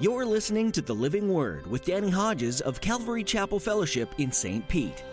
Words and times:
You're 0.00 0.24
listening 0.24 0.72
to 0.72 0.80
The 0.80 0.94
Living 0.94 1.28
Word 1.28 1.66
with 1.66 1.84
Danny 1.84 2.08
Hodges 2.08 2.62
of 2.62 2.80
Calvary 2.80 3.22
Chapel 3.22 3.60
Fellowship 3.60 4.14
in 4.16 4.32
St. 4.32 4.66
Pete. 4.66 5.04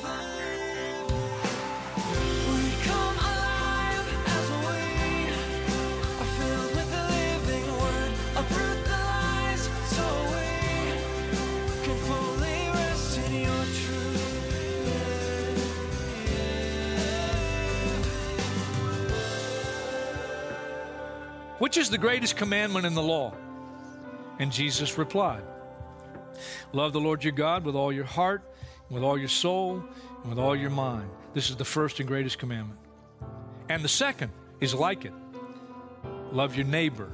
We 0.00 0.02
come 2.84 3.18
alive 3.18 4.08
as 4.28 4.48
we 4.48 4.64
are 6.16 6.30
filled 6.38 6.72
with 6.74 6.90
the 6.90 7.04
living 7.12 7.66
word. 7.78 8.12
Uproot 8.36 8.80
the 8.82 8.96
lies 8.96 9.68
so 9.90 10.04
we 10.32 10.48
can 11.84 11.98
fully 12.08 12.60
rest 12.72 13.18
in 13.18 13.30
your 13.42 13.64
truth. 13.76 14.24
Which 21.58 21.76
is 21.76 21.90
the 21.90 21.98
greatest 21.98 22.36
commandment 22.36 22.86
in 22.86 22.94
the 22.94 23.02
law? 23.02 23.34
And 24.40 24.50
Jesus 24.50 24.96
replied, 24.96 25.42
Love 26.72 26.94
the 26.94 27.00
Lord 27.00 27.22
your 27.22 27.34
God 27.34 27.62
with 27.62 27.76
all 27.76 27.92
your 27.92 28.06
heart, 28.06 28.42
with 28.88 29.02
all 29.02 29.18
your 29.18 29.28
soul, 29.28 29.84
and 30.22 30.30
with 30.30 30.38
all 30.38 30.56
your 30.56 30.70
mind. 30.70 31.10
This 31.34 31.50
is 31.50 31.56
the 31.56 31.64
first 31.66 32.00
and 32.00 32.08
greatest 32.08 32.38
commandment. 32.38 32.80
And 33.68 33.84
the 33.84 33.88
second 33.88 34.32
is 34.58 34.74
like 34.74 35.04
it 35.04 35.12
love 36.32 36.56
your 36.56 36.64
neighbor 36.64 37.12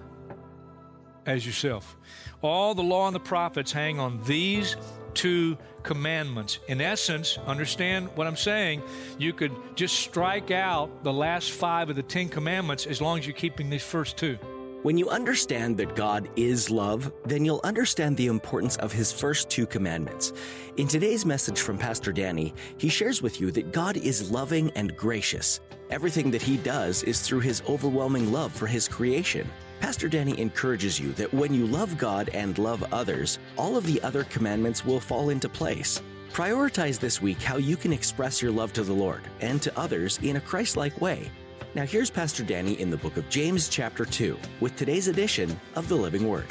as 1.26 1.44
yourself. 1.44 1.96
All 2.42 2.74
the 2.74 2.82
law 2.82 3.08
and 3.08 3.16
the 3.16 3.20
prophets 3.20 3.72
hang 3.72 3.98
on 3.98 4.22
these 4.24 4.76
two 5.14 5.58
commandments. 5.82 6.60
In 6.68 6.80
essence, 6.80 7.38
understand 7.46 8.08
what 8.14 8.28
I'm 8.28 8.36
saying, 8.36 8.82
you 9.18 9.32
could 9.32 9.52
just 9.74 9.96
strike 9.96 10.52
out 10.52 11.02
the 11.02 11.12
last 11.12 11.50
five 11.50 11.90
of 11.90 11.96
the 11.96 12.02
Ten 12.04 12.28
Commandments 12.28 12.86
as 12.86 13.00
long 13.00 13.18
as 13.18 13.26
you're 13.26 13.34
keeping 13.34 13.68
these 13.68 13.82
first 13.82 14.16
two. 14.16 14.38
When 14.86 14.96
you 14.96 15.10
understand 15.10 15.76
that 15.78 15.96
God 15.96 16.28
is 16.36 16.70
love, 16.70 17.12
then 17.24 17.44
you'll 17.44 17.60
understand 17.64 18.16
the 18.16 18.28
importance 18.28 18.76
of 18.76 18.92
his 18.92 19.10
first 19.10 19.50
two 19.50 19.66
commandments. 19.66 20.32
In 20.76 20.86
today's 20.86 21.26
message 21.26 21.60
from 21.60 21.76
Pastor 21.76 22.12
Danny, 22.12 22.54
he 22.78 22.88
shares 22.88 23.20
with 23.20 23.40
you 23.40 23.50
that 23.50 23.72
God 23.72 23.96
is 23.96 24.30
loving 24.30 24.70
and 24.76 24.96
gracious. 24.96 25.58
Everything 25.90 26.30
that 26.30 26.40
he 26.40 26.56
does 26.58 27.02
is 27.02 27.20
through 27.20 27.40
his 27.40 27.64
overwhelming 27.68 28.30
love 28.30 28.52
for 28.52 28.68
his 28.68 28.86
creation. 28.86 29.50
Pastor 29.80 30.08
Danny 30.08 30.38
encourages 30.38 31.00
you 31.00 31.10
that 31.14 31.34
when 31.34 31.52
you 31.52 31.66
love 31.66 31.98
God 31.98 32.30
and 32.32 32.56
love 32.56 32.84
others, 32.92 33.40
all 33.58 33.76
of 33.76 33.86
the 33.86 34.00
other 34.02 34.22
commandments 34.22 34.84
will 34.84 35.00
fall 35.00 35.30
into 35.30 35.48
place. 35.48 36.00
Prioritize 36.32 37.00
this 37.00 37.20
week 37.20 37.42
how 37.42 37.56
you 37.56 37.76
can 37.76 37.92
express 37.92 38.40
your 38.40 38.52
love 38.52 38.72
to 38.74 38.84
the 38.84 38.92
Lord 38.92 39.22
and 39.40 39.60
to 39.62 39.76
others 39.76 40.20
in 40.22 40.36
a 40.36 40.40
Christ 40.40 40.76
like 40.76 41.00
way. 41.00 41.28
Now, 41.76 41.84
here's 41.84 42.08
Pastor 42.08 42.42
Danny 42.42 42.80
in 42.80 42.88
the 42.88 42.96
book 42.96 43.18
of 43.18 43.28
James, 43.28 43.68
chapter 43.68 44.06
2, 44.06 44.38
with 44.60 44.74
today's 44.76 45.08
edition 45.08 45.60
of 45.74 45.90
the 45.90 45.94
Living 45.94 46.26
Word. 46.26 46.46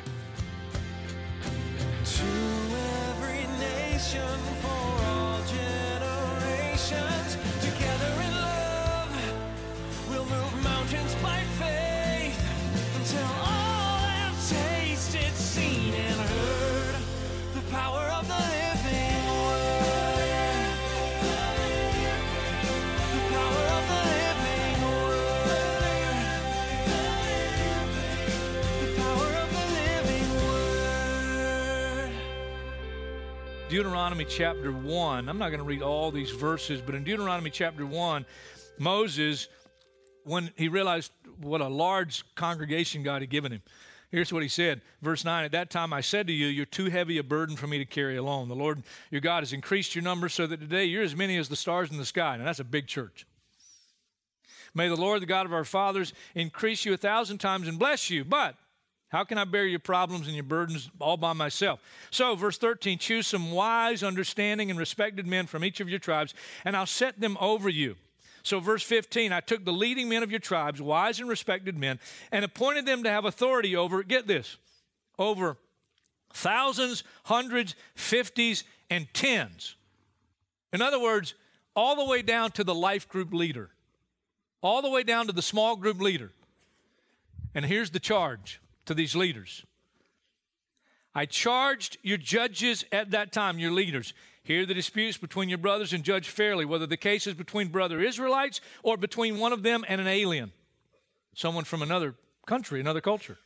To 2.04 2.26
every 3.10 3.48
nation 3.58 4.22
for 4.62 5.04
all 5.08 5.42
generations, 5.48 7.15
Deuteronomy 33.76 34.24
chapter 34.24 34.72
1. 34.72 35.28
I'm 35.28 35.38
not 35.38 35.50
going 35.50 35.60
to 35.60 35.66
read 35.66 35.82
all 35.82 36.10
these 36.10 36.32
verses, 36.32 36.80
but 36.80 36.96
in 36.96 37.04
Deuteronomy 37.04 37.50
chapter 37.50 37.86
1, 37.86 38.26
Moses, 38.80 39.50
when 40.24 40.50
he 40.56 40.70
realized 40.70 41.12
what 41.42 41.60
a 41.60 41.68
large 41.68 42.24
congregation 42.36 43.04
God 43.04 43.22
had 43.22 43.30
given 43.30 43.52
him, 43.52 43.62
here's 44.12 44.32
what 44.32 44.44
he 44.44 44.48
said. 44.48 44.80
Verse 45.02 45.26
9 45.26 45.44
At 45.44 45.52
that 45.52 45.70
time 45.70 45.92
I 45.92 46.00
said 46.00 46.26
to 46.28 46.32
you, 46.32 46.48
You're 46.48 46.66
too 46.66 46.86
heavy 46.86 47.18
a 47.18 47.24
burden 47.24 47.58
for 47.58 47.68
me 47.68 47.78
to 47.78 47.84
carry 47.84 48.16
alone. 48.16 48.48
The 48.48 48.56
Lord 48.56 48.82
your 49.12 49.20
God 49.20 49.44
has 49.44 49.52
increased 49.52 49.94
your 49.94 50.06
number 50.06 50.30
so 50.30 50.48
that 50.48 50.62
today 50.62 50.86
you're 50.86 51.04
as 51.04 51.14
many 51.14 51.36
as 51.36 51.50
the 51.50 51.58
stars 51.58 51.92
in 51.92 51.98
the 51.98 52.06
sky. 52.06 52.38
Now 52.38 52.46
that's 52.46 52.62
a 52.62 52.64
big 52.64 52.88
church. 52.88 53.28
May 54.74 54.88
the 54.88 54.96
Lord, 54.96 55.22
the 55.22 55.26
God 55.26 55.46
of 55.46 55.52
our 55.52 55.66
fathers, 55.66 56.14
increase 56.34 56.86
you 56.86 56.94
a 56.94 56.98
thousand 56.98 57.40
times 57.40 57.68
and 57.68 57.78
bless 57.78 58.10
you. 58.10 58.24
But 58.24 58.56
how 59.10 59.24
can 59.24 59.38
I 59.38 59.44
bear 59.44 59.66
your 59.66 59.80
problems 59.80 60.28
and 60.28 60.36
your 60.36 60.44
burdens 60.44 60.90
all 61.00 61.18
by 61.18 61.34
myself? 61.34 61.80
So, 62.12 62.36
verse 62.36 62.58
13 62.58 62.98
choose 62.98 63.28
some 63.28 63.52
wise, 63.52 64.04
understanding, 64.04 64.70
and 64.70 64.80
respected 64.80 65.28
men 65.28 65.48
from 65.48 65.64
each 65.64 65.80
of 65.80 65.90
your 65.90 66.00
tribes, 66.00 66.34
and 66.66 66.76
I'll 66.76 66.86
set 66.86 67.20
them 67.20 67.38
over 67.40 67.70
you. 67.70 67.96
So, 68.44 68.60
verse 68.60 68.84
15 68.84 69.32
I 69.32 69.40
took 69.40 69.64
the 69.64 69.74
leading 69.74 70.10
men 70.10 70.24
of 70.24 70.32
your 70.32 70.40
tribes, 70.40 70.82
wise 70.82 71.20
and 71.20 71.30
respected 71.30 71.78
men, 71.78 72.00
and 72.32 72.44
appointed 72.44 72.86
them 72.86 73.04
to 73.04 73.10
have 73.10 73.26
authority 73.26 73.76
over, 73.76 74.04
get 74.04 74.28
this, 74.28 74.58
over 75.18 75.58
thousands, 76.34 77.04
hundreds, 77.24 77.76
fifties, 77.96 78.64
and 78.90 79.08
tens. 79.14 79.76
In 80.74 80.82
other 80.82 81.00
words, 81.00 81.34
all 81.76 81.96
the 81.96 82.06
way 82.06 82.22
down 82.22 82.52
to 82.52 82.64
the 82.64 82.76
life 82.76 83.08
group 83.08 83.34
leader, 83.34 83.70
all 84.62 84.82
the 84.82 84.90
way 84.90 85.04
down 85.04 85.28
to 85.28 85.34
the 85.34 85.42
small 85.42 85.76
group 85.76 86.02
leader. 86.02 86.32
And 87.54 87.66
here's 87.66 87.92
the 87.92 88.00
charge 88.00 88.60
to 88.86 88.94
these 88.94 89.16
leaders. 89.16 89.66
I 91.14 91.26
charged 91.26 91.98
your 92.04 92.18
judges 92.18 92.84
at 92.92 93.12
that 93.12 93.32
time, 93.32 93.58
your 93.58 93.72
leaders. 93.72 94.14
Hear 94.44 94.66
the 94.66 94.74
disputes 94.74 95.18
between 95.18 95.50
your 95.50 95.58
brothers 95.58 95.94
and 95.94 96.04
judge 96.04 96.28
fairly, 96.28 96.66
whether 96.66 96.86
the 96.86 96.98
case 96.98 97.26
is 97.26 97.34
between 97.34 97.70
brother 97.70 98.02
Israelites 98.02 98.62
or 98.84 98.98
between 98.98 99.40
one 99.40 99.54
of 99.54 99.64
them 99.64 99.86
and 99.88 100.00
an 100.02 100.08
alien, 100.08 100.52
someone 101.34 101.64
from 101.64 101.82
another 101.82 102.16
country, 102.46 102.80
another 102.80 103.02
culture. 103.02 103.38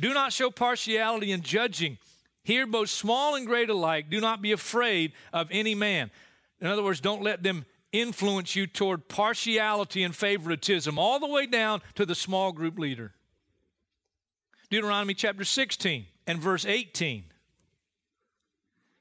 Do 0.00 0.14
not 0.14 0.32
show 0.32 0.50
partiality 0.50 1.30
in 1.30 1.42
judging. 1.42 1.98
Hear 2.42 2.66
both 2.66 2.88
small 2.88 3.34
and 3.34 3.46
great 3.46 3.68
alike. 3.68 4.08
Do 4.10 4.20
not 4.20 4.40
be 4.40 4.52
afraid 4.52 5.12
of 5.32 5.48
any 5.50 5.74
man. 5.74 6.10
In 6.60 6.66
other 6.66 6.82
words, 6.82 7.00
don't 7.00 7.22
let 7.22 7.42
them 7.42 7.66
influence 7.92 8.56
you 8.56 8.66
toward 8.66 9.08
partiality 9.08 10.02
and 10.02 10.14
favoritism, 10.14 10.98
all 10.98 11.20
the 11.20 11.26
way 11.26 11.46
down 11.46 11.82
to 11.96 12.06
the 12.06 12.14
small 12.14 12.52
group 12.52 12.78
leader. 12.78 13.12
Deuteronomy 14.70 15.14
chapter 15.14 15.44
16 15.44 16.06
and 16.28 16.38
verse 16.38 16.64
18. 16.64 17.24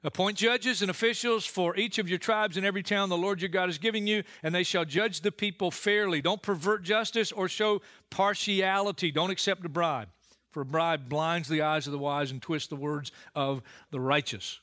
Appoint 0.03 0.37
judges 0.37 0.81
and 0.81 0.89
officials 0.89 1.45
for 1.45 1.75
each 1.75 1.99
of 1.99 2.09
your 2.09 2.17
tribes 2.17 2.57
in 2.57 2.65
every 2.65 2.81
town 2.81 3.09
the 3.09 3.17
Lord 3.17 3.41
your 3.41 3.49
God 3.49 3.69
is 3.69 3.77
giving 3.77 4.07
you, 4.07 4.23
and 4.41 4.55
they 4.55 4.63
shall 4.63 4.85
judge 4.85 5.21
the 5.21 5.31
people 5.31 5.71
fairly. 5.71 6.21
Don't 6.21 6.41
pervert 6.41 6.83
justice 6.83 7.31
or 7.31 7.47
show 7.47 7.81
partiality. 8.09 9.11
Don't 9.11 9.29
accept 9.29 9.63
a 9.65 9.69
bribe, 9.69 10.07
for 10.51 10.61
a 10.61 10.65
bribe 10.65 11.07
blinds 11.09 11.49
the 11.49 11.61
eyes 11.61 11.85
of 11.85 11.91
the 11.91 11.99
wise 11.99 12.31
and 12.31 12.41
twists 12.41 12.69
the 12.69 12.75
words 12.75 13.11
of 13.35 13.61
the 13.91 13.99
righteous. 13.99 14.61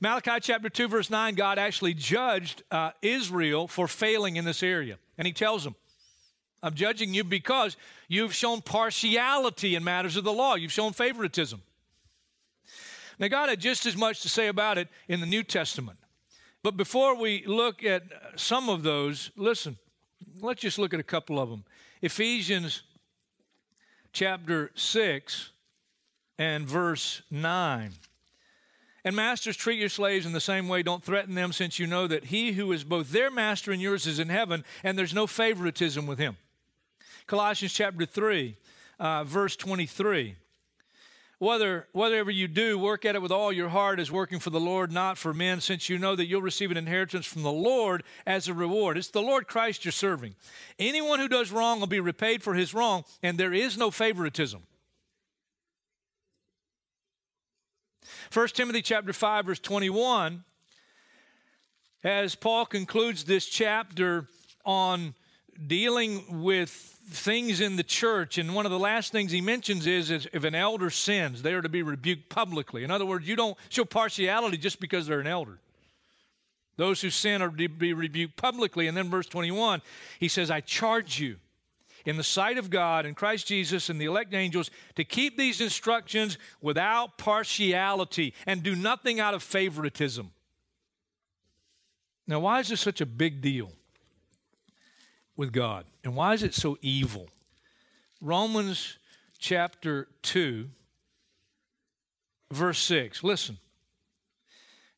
Malachi 0.00 0.38
chapter 0.40 0.70
2, 0.70 0.88
verse 0.88 1.10
9, 1.10 1.34
God 1.34 1.58
actually 1.58 1.92
judged 1.92 2.62
uh, 2.70 2.92
Israel 3.02 3.68
for 3.68 3.86
failing 3.86 4.36
in 4.36 4.44
this 4.44 4.62
area. 4.62 4.98
And 5.18 5.26
he 5.26 5.32
tells 5.32 5.64
them, 5.64 5.74
I'm 6.62 6.74
judging 6.74 7.14
you 7.14 7.24
because 7.24 7.76
you've 8.08 8.34
shown 8.34 8.62
partiality 8.62 9.74
in 9.74 9.84
matters 9.84 10.16
of 10.16 10.24
the 10.24 10.32
law. 10.32 10.54
You've 10.56 10.72
shown 10.72 10.92
favoritism. 10.92 11.62
Now, 13.18 13.28
God 13.28 13.48
had 13.48 13.60
just 13.60 13.86
as 13.86 13.96
much 13.96 14.22
to 14.22 14.28
say 14.28 14.48
about 14.48 14.78
it 14.78 14.88
in 15.08 15.20
the 15.20 15.26
New 15.26 15.42
Testament. 15.42 15.98
But 16.62 16.76
before 16.76 17.16
we 17.16 17.44
look 17.46 17.84
at 17.84 18.02
some 18.36 18.68
of 18.68 18.82
those, 18.82 19.30
listen, 19.36 19.76
let's 20.40 20.60
just 20.60 20.78
look 20.78 20.94
at 20.94 21.00
a 21.00 21.04
couple 21.04 21.38
of 21.38 21.48
them. 21.48 21.64
Ephesians 22.02 22.82
chapter 24.12 24.70
6 24.74 25.50
and 26.38 26.66
verse 26.66 27.22
9. 27.30 27.92
And 29.04 29.16
masters, 29.16 29.56
treat 29.56 29.78
your 29.78 29.88
slaves 29.88 30.26
in 30.26 30.32
the 30.32 30.40
same 30.40 30.68
way. 30.68 30.82
Don't 30.82 31.02
threaten 31.02 31.34
them, 31.34 31.52
since 31.52 31.78
you 31.78 31.86
know 31.86 32.06
that 32.08 32.26
he 32.26 32.52
who 32.52 32.72
is 32.72 32.84
both 32.84 33.10
their 33.10 33.30
master 33.30 33.70
and 33.70 33.80
yours 33.80 34.06
is 34.06 34.18
in 34.18 34.28
heaven, 34.28 34.64
and 34.82 34.98
there's 34.98 35.14
no 35.14 35.26
favoritism 35.26 36.06
with 36.06 36.18
him. 36.18 36.36
Colossians 37.28 37.74
chapter 37.74 38.06
3, 38.06 38.56
uh, 38.98 39.22
verse 39.22 39.54
23. 39.54 40.34
Whether, 41.38 41.86
whatever 41.92 42.30
you 42.30 42.48
do, 42.48 42.78
work 42.78 43.04
at 43.04 43.14
it 43.14 43.20
with 43.20 43.30
all 43.30 43.52
your 43.52 43.68
heart 43.68 44.00
as 44.00 44.10
working 44.10 44.40
for 44.40 44.48
the 44.48 44.58
Lord, 44.58 44.90
not 44.90 45.18
for 45.18 45.34
men, 45.34 45.60
since 45.60 45.90
you 45.90 45.98
know 45.98 46.16
that 46.16 46.24
you'll 46.24 46.40
receive 46.40 46.70
an 46.70 46.78
inheritance 46.78 47.26
from 47.26 47.42
the 47.42 47.52
Lord 47.52 48.02
as 48.26 48.48
a 48.48 48.54
reward. 48.54 48.96
It's 48.96 49.08
the 49.08 49.20
Lord 49.20 49.46
Christ 49.46 49.84
you're 49.84 49.92
serving. 49.92 50.36
Anyone 50.78 51.20
who 51.20 51.28
does 51.28 51.52
wrong 51.52 51.80
will 51.80 51.86
be 51.86 52.00
repaid 52.00 52.42
for 52.42 52.54
his 52.54 52.72
wrong, 52.72 53.04
and 53.22 53.36
there 53.36 53.52
is 53.52 53.76
no 53.76 53.90
favoritism. 53.90 54.62
1 58.32 58.48
Timothy 58.48 58.80
chapter 58.80 59.12
5 59.12 59.46
verse 59.46 59.60
21 59.60 60.44
as 62.04 62.34
Paul 62.34 62.64
concludes 62.64 63.24
this 63.24 63.46
chapter 63.46 64.26
on 64.64 65.14
dealing 65.66 66.42
with 66.42 66.70
things 67.10 67.60
in 67.60 67.76
the 67.76 67.82
church, 67.82 68.38
and 68.38 68.54
one 68.54 68.66
of 68.66 68.70
the 68.70 68.78
last 68.78 69.12
things 69.12 69.32
he 69.32 69.40
mentions 69.40 69.86
is, 69.86 70.10
is 70.10 70.28
if 70.32 70.44
an 70.44 70.54
elder 70.54 70.90
sins, 70.90 71.42
they 71.42 71.54
are 71.54 71.62
to 71.62 71.68
be 71.68 71.82
rebuked 71.82 72.28
publicly. 72.28 72.84
In 72.84 72.90
other 72.90 73.06
words, 73.06 73.26
you 73.26 73.34
don't 73.34 73.56
show 73.68 73.84
partiality 73.84 74.58
just 74.58 74.78
because 74.78 75.06
they're 75.06 75.20
an 75.20 75.26
elder. 75.26 75.58
Those 76.76 77.00
who 77.00 77.10
sin 77.10 77.42
are 77.42 77.50
to 77.50 77.68
be 77.68 77.92
rebuked 77.92 78.36
publicly. 78.36 78.86
And 78.86 78.96
then 78.96 79.10
verse 79.10 79.26
21, 79.26 79.82
he 80.20 80.28
says, 80.28 80.50
I 80.50 80.60
charge 80.60 81.18
you 81.18 81.36
in 82.04 82.16
the 82.16 82.24
sight 82.24 82.56
of 82.56 82.70
God 82.70 83.04
and 83.04 83.16
Christ 83.16 83.48
Jesus 83.48 83.90
and 83.90 84.00
the 84.00 84.04
elect 84.04 84.32
angels 84.32 84.70
to 84.94 85.04
keep 85.04 85.36
these 85.36 85.60
instructions 85.60 86.38
without 86.60 87.18
partiality 87.18 88.32
and 88.46 88.62
do 88.62 88.76
nothing 88.76 89.18
out 89.18 89.34
of 89.34 89.42
favoritism. 89.42 90.30
Now, 92.28 92.40
why 92.40 92.60
is 92.60 92.68
this 92.68 92.80
such 92.80 93.00
a 93.00 93.06
big 93.06 93.40
deal 93.40 93.72
with 95.38 95.52
God? 95.52 95.86
And 96.04 96.14
why 96.14 96.34
is 96.34 96.42
it 96.42 96.52
so 96.52 96.76
evil? 96.82 97.30
Romans 98.20 98.98
chapter 99.38 100.08
2, 100.22 100.68
verse 102.52 102.80
6. 102.80 103.24
Listen. 103.24 103.56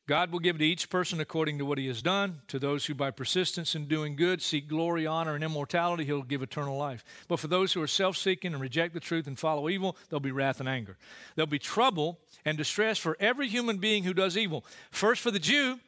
God 0.07 0.33
will 0.33 0.39
give 0.39 0.57
to 0.57 0.65
each 0.65 0.89
person 0.89 1.21
according 1.21 1.57
to 1.59 1.63
what 1.63 1.77
he 1.77 1.87
has 1.87 2.01
done. 2.01 2.41
To 2.49 2.59
those 2.59 2.85
who 2.85 2.93
by 2.93 3.11
persistence 3.11 3.75
in 3.75 3.87
doing 3.87 4.17
good 4.17 4.41
seek 4.41 4.67
glory, 4.67 5.07
honor, 5.07 5.35
and 5.35 5.43
immortality, 5.43 6.03
he'll 6.03 6.23
give 6.23 6.41
eternal 6.41 6.75
life. 6.75 7.05
But 7.29 7.39
for 7.39 7.47
those 7.47 7.71
who 7.71 7.81
are 7.81 7.87
self 7.87 8.17
seeking 8.17 8.51
and 8.51 8.61
reject 8.61 8.93
the 8.93 8.99
truth 8.99 9.27
and 9.27 9.39
follow 9.39 9.69
evil, 9.69 9.95
there'll 10.09 10.19
be 10.19 10.33
wrath 10.33 10.59
and 10.59 10.67
anger. 10.67 10.97
There'll 11.35 11.47
be 11.47 11.59
trouble 11.59 12.19
and 12.43 12.57
distress 12.57 12.97
for 12.97 13.15
every 13.21 13.47
human 13.47 13.77
being 13.77 14.03
who 14.03 14.13
does 14.13 14.35
evil. 14.35 14.65
First 14.89 15.21
for 15.21 15.31
the 15.31 15.39
Jew, 15.39 15.79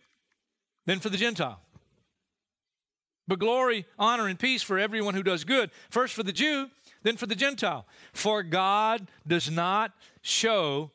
then 0.86 1.00
for 1.00 1.10
the 1.10 1.18
Gentile. 1.18 1.60
But 3.28 3.40
glory, 3.40 3.86
honor, 3.98 4.28
and 4.28 4.38
peace 4.38 4.62
for 4.62 4.78
everyone 4.78 5.14
who 5.14 5.24
does 5.24 5.44
good. 5.44 5.72
First 5.90 6.14
for 6.14 6.24
the 6.24 6.34
Jew, 6.34 6.70
then 7.04 7.18
for 7.18 7.25
the 7.25 7.36
Gentile. 7.36 7.86
For 8.12 8.44
God 8.44 9.08
does 9.25 9.50
not 9.50 9.94
show 10.22 10.92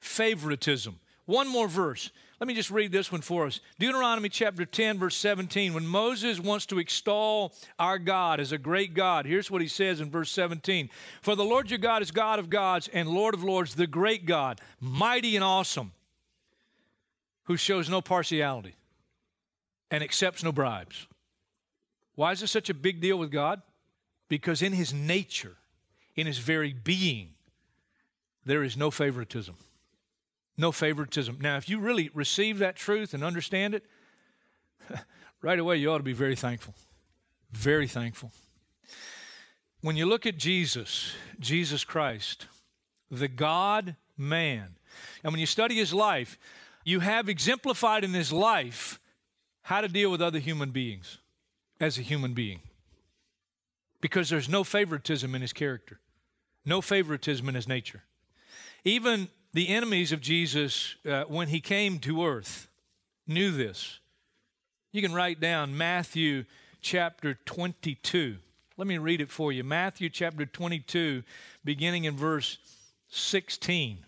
favoritism. 0.00 1.00
One 1.24 1.48
more 1.48 1.68
verse. 1.68 2.10
Let 2.40 2.46
me 2.46 2.54
just 2.54 2.70
read 2.70 2.92
this 2.92 3.10
one 3.10 3.20
for 3.20 3.46
us. 3.46 3.60
Deuteronomy 3.80 4.28
chapter 4.28 4.64
10, 4.64 4.98
verse 4.98 5.16
17. 5.16 5.74
When 5.74 5.86
Moses 5.86 6.38
wants 6.38 6.66
to 6.66 6.78
extol 6.78 7.52
our 7.78 7.98
God 7.98 8.38
as 8.38 8.52
a 8.52 8.58
great 8.58 8.94
God, 8.94 9.26
here's 9.26 9.50
what 9.50 9.60
he 9.60 9.66
says 9.66 10.00
in 10.00 10.08
verse 10.10 10.30
17 10.30 10.88
For 11.20 11.34
the 11.34 11.44
Lord 11.44 11.68
your 11.68 11.78
God 11.78 12.00
is 12.00 12.12
God 12.12 12.38
of 12.38 12.48
gods 12.48 12.88
and 12.92 13.08
Lord 13.08 13.34
of 13.34 13.42
lords, 13.42 13.74
the 13.74 13.88
great 13.88 14.24
God, 14.24 14.60
mighty 14.80 15.34
and 15.34 15.44
awesome, 15.44 15.92
who 17.44 17.56
shows 17.56 17.90
no 17.90 18.00
partiality 18.00 18.76
and 19.90 20.04
accepts 20.04 20.44
no 20.44 20.52
bribes. 20.52 21.08
Why 22.18 22.32
is 22.32 22.40
this 22.40 22.50
such 22.50 22.68
a 22.68 22.74
big 22.74 23.00
deal 23.00 23.16
with 23.16 23.30
God? 23.30 23.62
Because 24.28 24.60
in 24.60 24.72
his 24.72 24.92
nature, 24.92 25.54
in 26.16 26.26
his 26.26 26.38
very 26.38 26.72
being, 26.72 27.34
there 28.44 28.64
is 28.64 28.76
no 28.76 28.90
favoritism. 28.90 29.54
No 30.56 30.72
favoritism. 30.72 31.38
Now, 31.40 31.58
if 31.58 31.68
you 31.68 31.78
really 31.78 32.10
receive 32.12 32.58
that 32.58 32.74
truth 32.74 33.14
and 33.14 33.22
understand 33.22 33.76
it, 33.76 33.84
right 35.42 35.60
away 35.60 35.76
you 35.76 35.92
ought 35.92 35.98
to 35.98 36.02
be 36.02 36.12
very 36.12 36.34
thankful. 36.34 36.74
Very 37.52 37.86
thankful. 37.86 38.32
When 39.82 39.96
you 39.96 40.04
look 40.04 40.26
at 40.26 40.38
Jesus, 40.38 41.12
Jesus 41.38 41.84
Christ, 41.84 42.48
the 43.12 43.28
God 43.28 43.94
man, 44.16 44.74
and 45.22 45.32
when 45.32 45.38
you 45.38 45.46
study 45.46 45.76
his 45.76 45.94
life, 45.94 46.36
you 46.84 46.98
have 46.98 47.28
exemplified 47.28 48.02
in 48.02 48.12
his 48.12 48.32
life 48.32 48.98
how 49.62 49.82
to 49.82 49.86
deal 49.86 50.10
with 50.10 50.20
other 50.20 50.40
human 50.40 50.72
beings 50.72 51.18
as 51.80 51.98
a 51.98 52.02
human 52.02 52.34
being. 52.34 52.60
Because 54.00 54.28
there's 54.28 54.48
no 54.48 54.64
favoritism 54.64 55.34
in 55.34 55.42
his 55.42 55.52
character, 55.52 55.98
no 56.64 56.80
favoritism 56.80 57.48
in 57.48 57.54
his 57.54 57.68
nature. 57.68 58.02
Even 58.84 59.28
the 59.52 59.68
enemies 59.68 60.12
of 60.12 60.20
Jesus, 60.20 60.96
uh, 61.08 61.24
when 61.24 61.48
he 61.48 61.60
came 61.60 61.98
to 62.00 62.24
earth, 62.24 62.68
knew 63.26 63.50
this. 63.50 63.98
You 64.92 65.02
can 65.02 65.12
write 65.12 65.40
down 65.40 65.76
Matthew 65.76 66.44
chapter 66.80 67.34
22. 67.44 68.36
Let 68.76 68.86
me 68.86 68.98
read 68.98 69.20
it 69.20 69.30
for 69.30 69.50
you. 69.50 69.64
Matthew 69.64 70.08
chapter 70.08 70.46
22, 70.46 71.24
beginning 71.64 72.04
in 72.04 72.16
verse 72.16 72.58
16. 73.08 74.04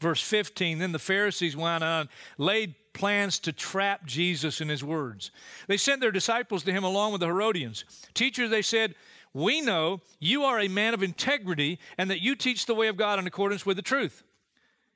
Verse 0.00 0.22
15 0.22 0.78
Then 0.78 0.92
the 0.92 0.98
Pharisees 0.98 1.56
went 1.56 1.84
on, 1.84 2.08
laid 2.36 2.74
plans 2.92 3.38
to 3.40 3.52
trap 3.52 4.04
Jesus 4.06 4.60
in 4.60 4.68
his 4.68 4.82
words. 4.82 5.30
They 5.66 5.76
sent 5.76 6.00
their 6.00 6.10
disciples 6.10 6.64
to 6.64 6.72
him 6.72 6.84
along 6.84 7.12
with 7.12 7.20
the 7.20 7.26
Herodians. 7.26 7.84
Teacher, 8.14 8.48
they 8.48 8.62
said, 8.62 8.94
we 9.34 9.60
know 9.60 10.00
you 10.18 10.44
are 10.44 10.58
a 10.58 10.68
man 10.68 10.94
of 10.94 11.02
integrity 11.02 11.78
and 11.96 12.10
that 12.10 12.20
you 12.20 12.34
teach 12.34 12.66
the 12.66 12.74
way 12.74 12.88
of 12.88 12.96
God 12.96 13.18
in 13.18 13.26
accordance 13.26 13.64
with 13.66 13.76
the 13.76 13.82
truth. 13.82 14.22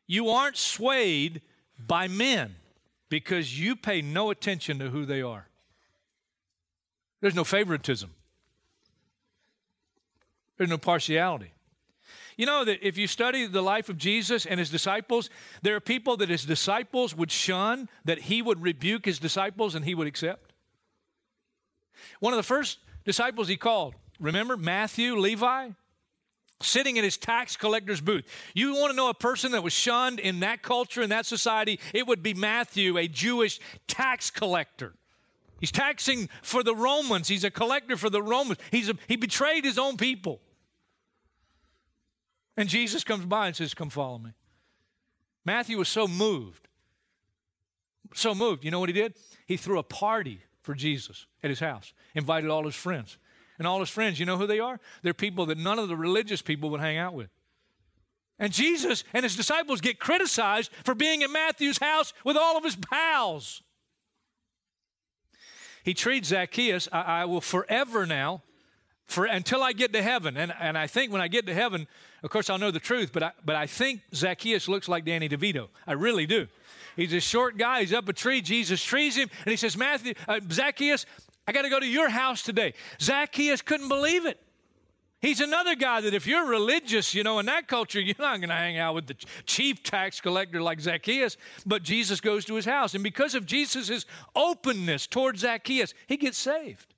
You 0.07 0.31
aren't 0.31 0.57
swayed 0.57 1.43
by 1.79 2.09
men 2.09 2.57
because 3.09 3.59
you 3.59 3.77
pay 3.77 4.03
no 4.03 4.31
attention 4.31 4.79
to 4.79 4.91
who 4.91 5.05
they 5.05 5.23
are. 5.23 5.47
There's 7.21 7.35
no 7.35 7.45
favoritism, 7.45 8.11
there's 10.57 10.71
no 10.71 10.79
partiality. 10.79 11.53
You 12.37 12.47
know 12.47 12.65
that 12.65 12.87
if 12.87 12.97
you 12.97 13.07
study 13.07 13.47
the 13.47 13.63
life 13.63 13.89
of 13.89 13.99
Jesus 13.99 14.47
and 14.47 14.59
his 14.59 14.71
disciples, 14.71 15.31
there 15.63 15.77
are 15.77 15.81
people 15.81 16.17
that 16.19 16.29
his 16.29 16.45
disciples 16.45 17.15
would 17.15 17.31
shun, 17.31 17.89
that 18.05 18.21
he 18.21 18.43
would 18.43 18.63
rebuke 18.63 19.05
his 19.05 19.19
disciples 19.19 19.75
and 19.75 19.85
he 19.85 19.95
would 19.95 20.07
accept. 20.07 20.53
One 22.21 22.33
of 22.33 22.37
the 22.37 22.43
first 22.43 22.79
disciples 23.05 23.49
he 23.49 23.57
called 23.57 23.95
Remember 24.21 24.57
Matthew, 24.57 25.17
Levi? 25.17 25.71
Sitting 26.61 26.97
in 26.97 27.03
his 27.03 27.17
tax 27.17 27.57
collector's 27.57 28.01
booth. 28.01 28.25
You 28.55 28.75
want 28.75 28.93
to 28.93 28.97
know 28.97 29.09
a 29.09 29.15
person 29.15 29.51
that 29.53 29.65
was 29.65 29.73
shunned 29.73 30.21
in 30.21 30.41
that 30.41 30.63
culture, 30.63 31.03
in 31.03 31.11
that 31.11 31.27
society? 31.27 31.81
It 31.93 32.07
would 32.07 32.23
be 32.23 32.35
Matthew, 32.35 32.97
a 32.97 33.09
Jewish 33.09 33.59
tax 33.89 34.31
collector. 34.31 34.95
He's 35.59 35.73
taxing 35.73 36.29
for 36.41 36.63
the 36.63 36.75
Romans. 36.75 37.27
He's 37.27 37.43
a 37.45 37.51
collector 37.51 37.97
for 37.97 38.11
the 38.11 38.23
Romans. 38.23 38.59
He's 38.71 38.89
a, 38.89 38.95
he 39.09 39.17
betrayed 39.17 39.65
his 39.65 39.77
own 39.77 39.97
people. 39.97 40.41
And 42.57 42.69
Jesus 42.69 43.05
comes 43.05 43.25
by 43.25 43.47
and 43.49 43.57
says, 43.57 43.75
Come 43.75 43.91
follow 43.91 44.19
me. 44.19 44.31
Matthew 45.45 45.79
was 45.79 45.89
so 45.89 46.07
moved. 46.07 46.69
So 48.15 48.35
moved. 48.35 48.65
You 48.65 48.71
know 48.71 48.81
what 48.81 48.89
he 48.89 48.93
did? 48.93 49.15
He 49.47 49.57
threw 49.57 49.79
a 49.79 49.83
party 49.83 50.41
for 50.61 50.75
Jesus 50.75 51.27
at 51.43 51.51
his 51.51 51.61
house, 51.61 51.93
invited 52.15 52.51
all 52.51 52.65
his 52.65 52.75
friends 52.75 53.19
and 53.59 53.67
all 53.67 53.81
his 53.81 53.91
friends. 53.91 54.21
You 54.21 54.27
know 54.27 54.37
who 54.37 54.47
they 54.47 54.61
are? 54.61 54.79
They're 55.03 55.15
people 55.15 55.47
that 55.47 55.59
none 55.59 55.79
of 55.79 55.89
the 55.89 55.97
religious 55.97 56.43
people 56.43 56.71
would 56.71 56.81
hang 56.81 56.99
out 56.99 57.15
with. 57.15 57.31
And 58.39 58.53
Jesus 58.53 59.05
and 59.13 59.23
his 59.23 59.37
disciples 59.37 59.81
get 59.81 59.99
criticized 59.99 60.71
for 60.85 60.95
being 60.95 61.23
at 61.23 61.31
Matthew's 61.31 61.79
house 61.79 62.13
with 62.25 62.37
all 62.37 62.57
of 62.57 62.65
his 62.65 62.77
pals. 62.77 63.63
He 65.85 65.95
treats 65.95 66.29
Zacchaeus, 66.29 66.89
I, 66.93 67.01
I 67.01 67.25
will 67.25 67.41
forever 67.41 68.07
now, 68.07 68.43
for 69.07 69.27
until 69.27 69.63
I 69.63 69.73
get 69.73 69.93
to 69.93 70.03
heaven. 70.03 70.37
And, 70.37 70.53
and 70.59 70.77
I 70.79 70.87
think 70.87 71.13
when 71.13 71.21
I 71.21 71.29
get 71.29 71.47
to 71.47 71.55
heaven, 71.55 71.87
of 72.23 72.31
course, 72.31 72.49
I'll 72.49 72.59
know 72.59 72.71
the 72.71 72.81
truth, 72.81 73.11
but 73.13 73.23
I, 73.23 73.33
but 73.45 73.57
I 73.57 73.67
think 73.67 74.01
Zacchaeus 74.15 74.69
looks 74.69 74.89
like 74.89 75.05
Danny 75.05 75.29
DeVito. 75.29 75.69
I 75.87 75.93
really 75.93 76.27
do. 76.27 76.47
He's 76.97 77.13
a 77.13 77.21
short 77.21 77.57
guy. 77.57 77.81
He's 77.81 77.93
up 77.93 78.09
a 78.09 78.13
tree. 78.13 78.41
Jesus 78.41 78.83
trees 78.83 79.17
him, 79.17 79.29
and 79.45 79.51
he 79.51 79.57
says, 79.57 79.77
Matthew, 79.77 80.15
uh, 80.29 80.41
Zacchaeus, 80.51 81.07
I 81.47 81.53
got 81.53 81.63
to 81.63 81.71
go 81.71 81.81
to 81.81 81.87
your 81.87 82.09
house 82.09 82.43
today. 82.43 82.75
Zacchaeus 83.01 83.63
couldn't 83.63 83.89
believe 83.89 84.27
it. 84.27 84.39
He's 85.21 85.41
another 85.41 85.77
guy 85.77 86.01
that 86.01 86.15
if 86.15 86.27
you're 86.27 86.49
religious, 86.49 87.15
you 87.15 87.23
know, 87.23 87.39
in 87.39 87.47
that 87.47 87.69
culture, 87.69 88.01
you're 88.01 88.17
not 88.19 88.39
going 88.39 88.49
to 88.49 88.57
hang 88.57 88.79
out 88.79 88.97
with 88.97 89.07
the 89.07 89.15
chief 89.47 89.83
tax 89.85 90.21
collector 90.21 90.61
like 90.61 90.81
Zacchaeus. 90.81 91.37
But 91.65 91.85
Jesus 91.85 92.21
goes 92.21 92.45
to 92.47 92.57
his 92.57 92.65
house. 92.65 92.95
And 92.95 93.05
because 93.05 93.37
of 93.37 93.47
Jesus' 93.47 94.05
openness 94.35 95.07
towards 95.07 95.41
Zacchaeus, 95.41 95.95
he 96.09 96.17
gets 96.17 96.39
saved. 96.39 96.92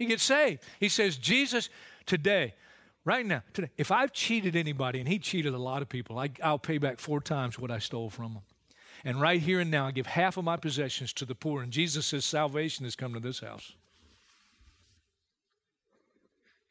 He 0.00 0.06
gets 0.06 0.22
saved. 0.22 0.62
He 0.80 0.88
says, 0.88 1.18
Jesus, 1.18 1.68
today, 2.06 2.54
right 3.04 3.24
now, 3.26 3.42
today, 3.52 3.68
if 3.76 3.92
I've 3.92 4.14
cheated 4.14 4.56
anybody, 4.56 4.98
and 4.98 5.06
he 5.06 5.18
cheated 5.18 5.52
a 5.52 5.58
lot 5.58 5.82
of 5.82 5.90
people, 5.90 6.18
I, 6.18 6.30
will 6.42 6.58
pay 6.58 6.78
back 6.78 6.98
four 6.98 7.20
times 7.20 7.58
what 7.58 7.70
I 7.70 7.80
stole 7.80 8.08
from 8.08 8.32
them. 8.32 8.42
And 9.04 9.20
right 9.20 9.42
here 9.42 9.60
and 9.60 9.70
now, 9.70 9.86
I 9.86 9.90
give 9.90 10.06
half 10.06 10.38
of 10.38 10.44
my 10.44 10.56
possessions 10.56 11.12
to 11.12 11.26
the 11.26 11.34
poor. 11.34 11.62
And 11.62 11.70
Jesus 11.70 12.06
says, 12.06 12.24
salvation 12.24 12.86
has 12.86 12.96
come 12.96 13.12
to 13.12 13.20
this 13.20 13.40
house 13.40 13.74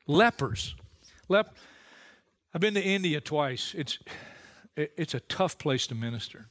lepers. 0.07 0.73
Lep- 1.27 1.55
I've 2.51 2.61
been 2.61 2.73
to 2.73 2.81
India 2.83 3.21
twice. 3.21 3.75
It's, 3.77 3.99
it's 4.75 5.13
a 5.13 5.19
tough 5.19 5.59
place 5.59 5.85
to 5.85 5.93
minister. 5.93 6.47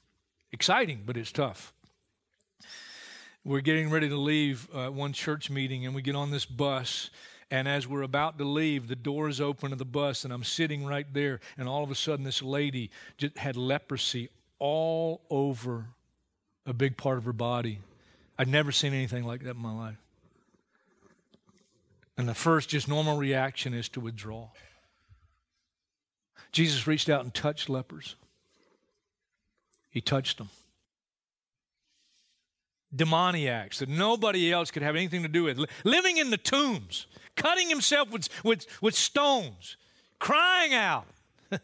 Exciting, 0.53 1.03
but 1.05 1.17
it's 1.17 1.33
tough. 1.33 1.73
We're 3.45 3.61
getting 3.61 3.89
ready 3.89 4.09
to 4.09 4.17
leave 4.17 4.69
uh, 4.75 4.89
one 4.89 5.13
church 5.13 5.49
meeting, 5.49 5.87
and 5.87 5.95
we 5.95 6.03
get 6.03 6.17
on 6.17 6.31
this 6.31 6.45
bus. 6.45 7.11
And 7.51 7.67
as 7.67 7.87
we're 7.89 8.03
about 8.03 8.37
to 8.39 8.45
leave, 8.45 8.89
the 8.89 8.97
doors 8.97 9.41
open 9.41 9.73
of 9.73 9.79
the 9.79 9.85
bus, 9.85 10.25
and 10.25 10.33
I'm 10.33 10.45
sitting 10.45 10.85
right 10.85 11.07
there. 11.15 11.41
And 11.57 11.69
all 11.69 11.83
of 11.83 11.91
a 11.91 11.95
sudden, 11.95 12.25
this 12.25 12.43
lady 12.43 12.91
just 13.17 13.39
had 13.39 13.57
leprosy 13.57 14.29
all 14.59 15.23
over 15.31 15.87
a 16.67 16.73
big 16.73 16.97
part 16.97 17.17
of 17.17 17.25
her 17.25 17.33
body. 17.33 17.79
I'd 18.39 18.49
never 18.49 18.71
seen 18.71 18.93
anything 18.93 19.25
like 19.25 19.43
that 19.45 19.51
in 19.51 19.63
my 19.63 19.75
life. 19.75 19.97
And 22.19 22.29
the 22.29 22.35
first, 22.35 22.69
just 22.69 22.89
normal 22.89 23.17
reaction, 23.17 23.73
is 23.73 23.89
to 23.91 24.01
withdraw. 24.01 24.49
Jesus 26.53 26.87
reached 26.87 27.09
out 27.09 27.23
and 27.23 27.33
touched 27.33 27.69
lepers, 27.69 28.17
he 29.89 30.01
touched 30.01 30.39
them. 30.39 30.51
Demoniacs 32.95 33.79
that 33.81 33.89
nobody 33.89 34.53
else 34.53 34.71
could 34.71 34.83
have 34.83 34.97
anything 34.97 35.23
to 35.23 35.29
do 35.29 35.45
with, 35.45 35.59
living 35.85 36.17
in 36.17 36.31
the 36.31 36.39
tombs, 36.39 37.07
cutting 37.37 37.69
himself 37.69 38.11
with, 38.11 38.29
with, 38.45 38.67
with 38.81 38.95
stones, 38.95 39.77
crying 40.19 40.73
out. 40.73 41.07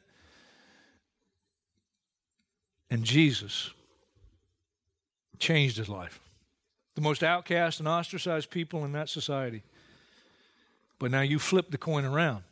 and 2.90 3.04
Jesus 3.04 3.70
changed 5.38 5.78
his 5.78 5.88
life. 5.88 6.20
The 6.94 7.00
most 7.00 7.22
outcast 7.22 7.80
and 7.80 7.88
ostracized 7.88 8.50
people 8.50 8.84
in 8.84 8.92
that 8.92 9.08
society. 9.08 9.62
But 10.98 11.10
now 11.10 11.22
you 11.22 11.38
flip 11.38 11.70
the 11.70 11.78
coin 11.78 12.04
around 12.04 12.44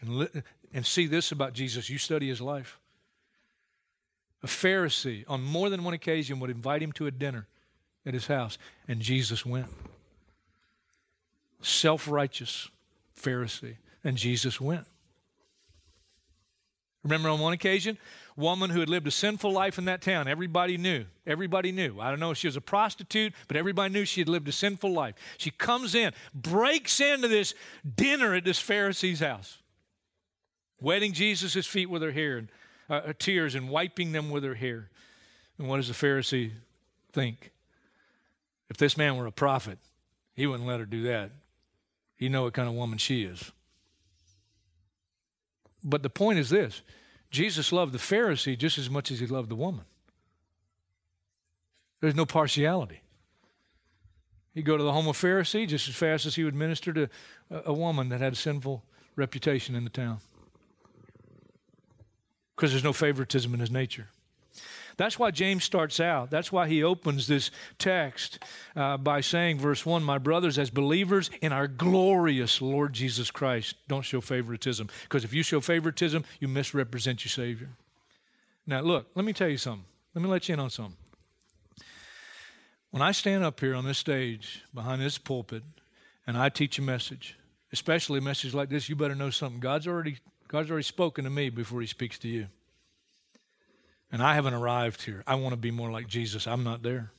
and, 0.00 0.10
li- 0.18 0.42
and 0.72 0.84
see 0.84 1.06
this 1.06 1.32
about 1.32 1.52
Jesus. 1.52 1.88
You 1.88 1.98
study 1.98 2.28
his 2.28 2.40
life. 2.40 2.78
A 4.42 4.46
Pharisee, 4.46 5.24
on 5.28 5.42
more 5.42 5.70
than 5.70 5.84
one 5.84 5.94
occasion, 5.94 6.40
would 6.40 6.50
invite 6.50 6.82
him 6.82 6.92
to 6.92 7.06
a 7.06 7.10
dinner 7.10 7.46
at 8.06 8.14
his 8.14 8.28
house, 8.28 8.56
and 8.88 9.00
Jesus 9.00 9.44
went. 9.44 9.66
Self 11.60 12.08
righteous 12.08 12.68
Pharisee, 13.20 13.76
and 14.04 14.16
Jesus 14.16 14.60
went. 14.60 14.86
Remember 17.02 17.28
on 17.28 17.38
one 17.38 17.52
occasion, 17.52 17.98
woman 18.36 18.70
who 18.70 18.80
had 18.80 18.88
lived 18.88 19.06
a 19.06 19.12
sinful 19.12 19.52
life 19.52 19.78
in 19.78 19.84
that 19.84 20.02
town. 20.02 20.26
Everybody 20.26 20.76
knew. 20.76 21.04
Everybody 21.24 21.70
knew. 21.70 22.00
I 22.00 22.10
don't 22.10 22.18
know 22.18 22.32
if 22.32 22.38
she 22.38 22.48
was 22.48 22.56
a 22.56 22.60
prostitute, 22.60 23.32
but 23.46 23.56
everybody 23.56 23.92
knew 23.94 24.04
she 24.04 24.20
had 24.20 24.28
lived 24.28 24.48
a 24.48 24.52
sinful 24.52 24.92
life. 24.92 25.14
She 25.38 25.50
comes 25.50 25.94
in, 25.94 26.12
breaks 26.34 27.00
into 27.00 27.28
this 27.28 27.54
dinner 27.94 28.34
at 28.34 28.44
this 28.44 28.60
Pharisee's 28.60 29.20
house, 29.20 29.58
wetting 30.80 31.12
Jesus' 31.12 31.66
feet 31.66 31.88
with 31.88 32.02
her 32.02 32.10
hair 32.10 32.38
and 32.38 32.48
uh, 32.90 33.12
tears 33.18 33.54
and 33.54 33.70
wiping 33.70 34.12
them 34.12 34.30
with 34.30 34.42
her 34.42 34.54
hair. 34.54 34.90
And 35.58 35.68
what 35.68 35.76
does 35.76 35.88
the 35.88 35.94
Pharisee 35.94 36.50
think? 37.12 37.52
If 38.68 38.76
this 38.76 38.96
man 38.96 39.16
were 39.16 39.26
a 39.26 39.32
prophet, 39.32 39.78
he 40.34 40.46
wouldn't 40.46 40.68
let 40.68 40.80
her 40.80 40.86
do 40.86 41.02
that. 41.04 41.30
He 42.16 42.28
know 42.28 42.42
what 42.42 42.54
kind 42.54 42.68
of 42.68 42.74
woman 42.74 42.98
she 42.98 43.22
is. 43.24 43.52
But 45.84 46.02
the 46.02 46.10
point 46.10 46.38
is 46.38 46.50
this 46.50 46.82
Jesus 47.30 47.72
loved 47.72 47.92
the 47.92 47.98
Pharisee 47.98 48.58
just 48.58 48.78
as 48.78 48.90
much 48.90 49.10
as 49.10 49.20
he 49.20 49.26
loved 49.26 49.50
the 49.50 49.56
woman. 49.56 49.84
There's 52.00 52.14
no 52.14 52.26
partiality. 52.26 53.00
He'd 54.54 54.64
go 54.64 54.76
to 54.76 54.82
the 54.82 54.92
home 54.92 55.06
of 55.06 55.16
Pharisee 55.16 55.68
just 55.68 55.88
as 55.88 55.94
fast 55.94 56.24
as 56.24 56.34
he 56.34 56.44
would 56.44 56.54
minister 56.54 56.92
to 56.92 57.08
a 57.50 57.72
woman 57.72 58.08
that 58.08 58.20
had 58.20 58.32
a 58.32 58.36
sinful 58.36 58.82
reputation 59.14 59.74
in 59.74 59.84
the 59.84 59.90
town. 59.90 60.18
Because 62.54 62.70
there's 62.70 62.84
no 62.84 62.94
favoritism 62.94 63.52
in 63.52 63.60
his 63.60 63.70
nature. 63.70 64.08
That's 64.96 65.18
why 65.18 65.30
James 65.30 65.62
starts 65.62 66.00
out. 66.00 66.30
That's 66.30 66.50
why 66.50 66.68
he 66.68 66.82
opens 66.82 67.26
this 67.26 67.50
text 67.78 68.38
uh, 68.74 68.96
by 68.96 69.20
saying, 69.20 69.58
verse 69.58 69.84
1 69.84 70.02
My 70.02 70.18
brothers, 70.18 70.58
as 70.58 70.70
believers 70.70 71.30
in 71.42 71.52
our 71.52 71.68
glorious 71.68 72.62
Lord 72.62 72.94
Jesus 72.94 73.30
Christ, 73.30 73.76
don't 73.88 74.02
show 74.02 74.22
favoritism. 74.22 74.88
Because 75.02 75.24
if 75.24 75.34
you 75.34 75.42
show 75.42 75.60
favoritism, 75.60 76.24
you 76.40 76.48
misrepresent 76.48 77.24
your 77.24 77.30
Savior. 77.30 77.68
Now, 78.66 78.80
look, 78.80 79.06
let 79.14 79.24
me 79.24 79.34
tell 79.34 79.48
you 79.48 79.58
something. 79.58 79.84
Let 80.14 80.22
me 80.22 80.28
let 80.28 80.48
you 80.48 80.54
in 80.54 80.60
on 80.60 80.70
something. 80.70 80.96
When 82.90 83.02
I 83.02 83.12
stand 83.12 83.44
up 83.44 83.60
here 83.60 83.74
on 83.74 83.84
this 83.84 83.98
stage 83.98 84.64
behind 84.72 85.02
this 85.02 85.18
pulpit 85.18 85.62
and 86.26 86.38
I 86.38 86.48
teach 86.48 86.78
a 86.78 86.82
message, 86.82 87.36
especially 87.70 88.20
a 88.20 88.22
message 88.22 88.54
like 88.54 88.70
this, 88.70 88.88
you 88.88 88.96
better 88.96 89.14
know 89.14 89.28
something. 89.28 89.60
God's 89.60 89.86
already, 89.86 90.16
God's 90.48 90.70
already 90.70 90.84
spoken 90.84 91.24
to 91.24 91.30
me 91.30 91.50
before 91.50 91.82
He 91.82 91.86
speaks 91.86 92.18
to 92.20 92.28
you. 92.28 92.46
And 94.16 94.22
I 94.22 94.32
haven't 94.32 94.54
arrived 94.54 95.02
here. 95.02 95.22
I 95.26 95.34
want 95.34 95.52
to 95.52 95.58
be 95.58 95.70
more 95.70 95.90
like 95.90 96.08
Jesus. 96.08 96.46
I'm 96.46 96.64
not 96.64 96.82
there. 96.82 97.10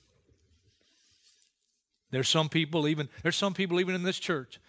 There's 2.10 2.27
some 2.27 2.50
people 2.50 2.88
even 2.88 3.08
there's 3.22 3.36
some 3.36 3.54
people 3.54 3.80
even 3.80 3.94
in 3.94 4.01
this 4.01 4.18
church. 4.18 4.60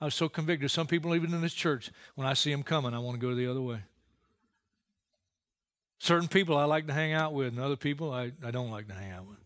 I 0.00 0.04
was 0.04 0.14
so 0.14 0.28
convicted. 0.28 0.70
Some 0.70 0.86
people 0.86 1.12
even 1.16 1.34
in 1.34 1.40
this 1.40 1.52
church, 1.52 1.90
when 2.14 2.24
I 2.24 2.34
see 2.34 2.52
them 2.52 2.62
coming, 2.62 2.94
I 2.94 3.00
want 3.00 3.20
to 3.20 3.26
go 3.26 3.34
the 3.34 3.50
other 3.50 3.60
way. 3.60 3.80
Certain 5.98 6.28
people 6.28 6.56
I 6.56 6.66
like 6.66 6.86
to 6.86 6.92
hang 6.92 7.12
out 7.12 7.34
with, 7.34 7.48
and 7.48 7.58
other 7.58 7.74
people 7.74 8.12
I, 8.12 8.30
I 8.44 8.52
don't 8.52 8.70
like 8.70 8.86
to 8.86 8.94
hang 8.94 9.10
out 9.10 9.26
with. 9.26 9.38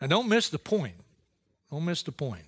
Now 0.00 0.06
don't 0.06 0.30
miss 0.30 0.48
the 0.48 0.58
point. 0.58 0.96
Don't 1.70 1.84
miss 1.84 2.02
the 2.02 2.12
point. 2.12 2.46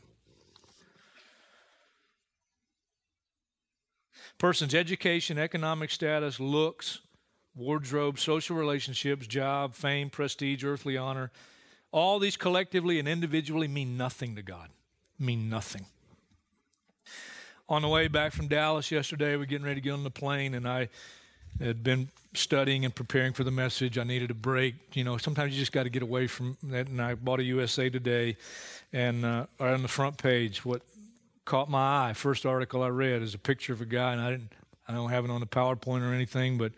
Person's 4.39 4.75
education, 4.75 5.37
economic 5.37 5.91
status, 5.91 6.41
looks, 6.41 7.01
wardrobe, 7.57 8.19
social 8.19 8.57
relationships, 8.57 9.27
job, 9.27 9.75
fame, 9.75 10.11
prestige, 10.11 10.65
earthly 10.65 10.97
honor, 10.97 11.31
all 11.93 12.19
these 12.19 12.37
collectively 12.37 12.99
and 12.99 13.07
individually 13.07 13.69
mean 13.69 13.97
nothing 13.97 14.35
to 14.37 14.43
God. 14.43 14.69
Mean 15.19 15.49
nothing. 15.49 15.87
On 17.69 17.83
the 17.83 17.89
way 17.89 18.09
back 18.09 18.33
from 18.33 18.49
Dallas 18.49 18.91
yesterday, 18.91 19.31
we 19.31 19.39
were 19.39 19.47
getting 19.47 19.65
ready 19.65 19.81
to 19.81 19.85
get 19.85 19.93
on 19.93 20.05
the 20.05 20.11
plane, 20.11 20.55
and 20.55 20.69
I 20.69 20.89
had 21.61 21.83
been 21.83 22.09
studying 22.35 22.85
and 22.85 22.95
preparing 22.95 23.33
for 23.33 23.45
the 23.45 23.51
message. 23.51 23.97
I 23.97 24.05
needed 24.05 24.31
a 24.31 24.35
break. 24.35 24.75
You 24.93 25.05
know, 25.05 25.17
sometimes 25.17 25.55
you 25.55 25.61
just 25.61 25.73
got 25.73 25.85
to 25.85 25.89
get 25.89 26.03
away 26.03 26.27
from 26.27 26.57
that. 26.65 26.89
And 26.89 27.01
I 27.01 27.15
bought 27.15 27.41
a 27.41 27.45
USA 27.45 27.89
Today, 27.89 28.37
and 28.93 29.25
uh, 29.25 29.47
on 29.61 29.83
the 29.83 29.89
front 29.89 30.19
page, 30.19 30.65
what 30.65 30.83
caught 31.45 31.71
my 31.71 32.09
eye, 32.09 32.13
first 32.13 32.45
article 32.45 32.83
I 32.83 32.89
read, 32.89 33.23
is 33.23 33.35
a 33.35 33.39
picture 33.39 33.73
of 33.73 33.81
a 33.81 33.87
guy, 33.87 34.13
and 34.13 34.21
I 34.21 34.31
didn't, 34.33 34.53
I 34.89 34.93
don't 34.93 35.11
have 35.11 35.25
it 35.25 35.31
on 35.31 35.41
the 35.41 35.47
PowerPoint 35.47 36.03
or 36.03 36.13
anything, 36.13 36.59
but 36.59 36.73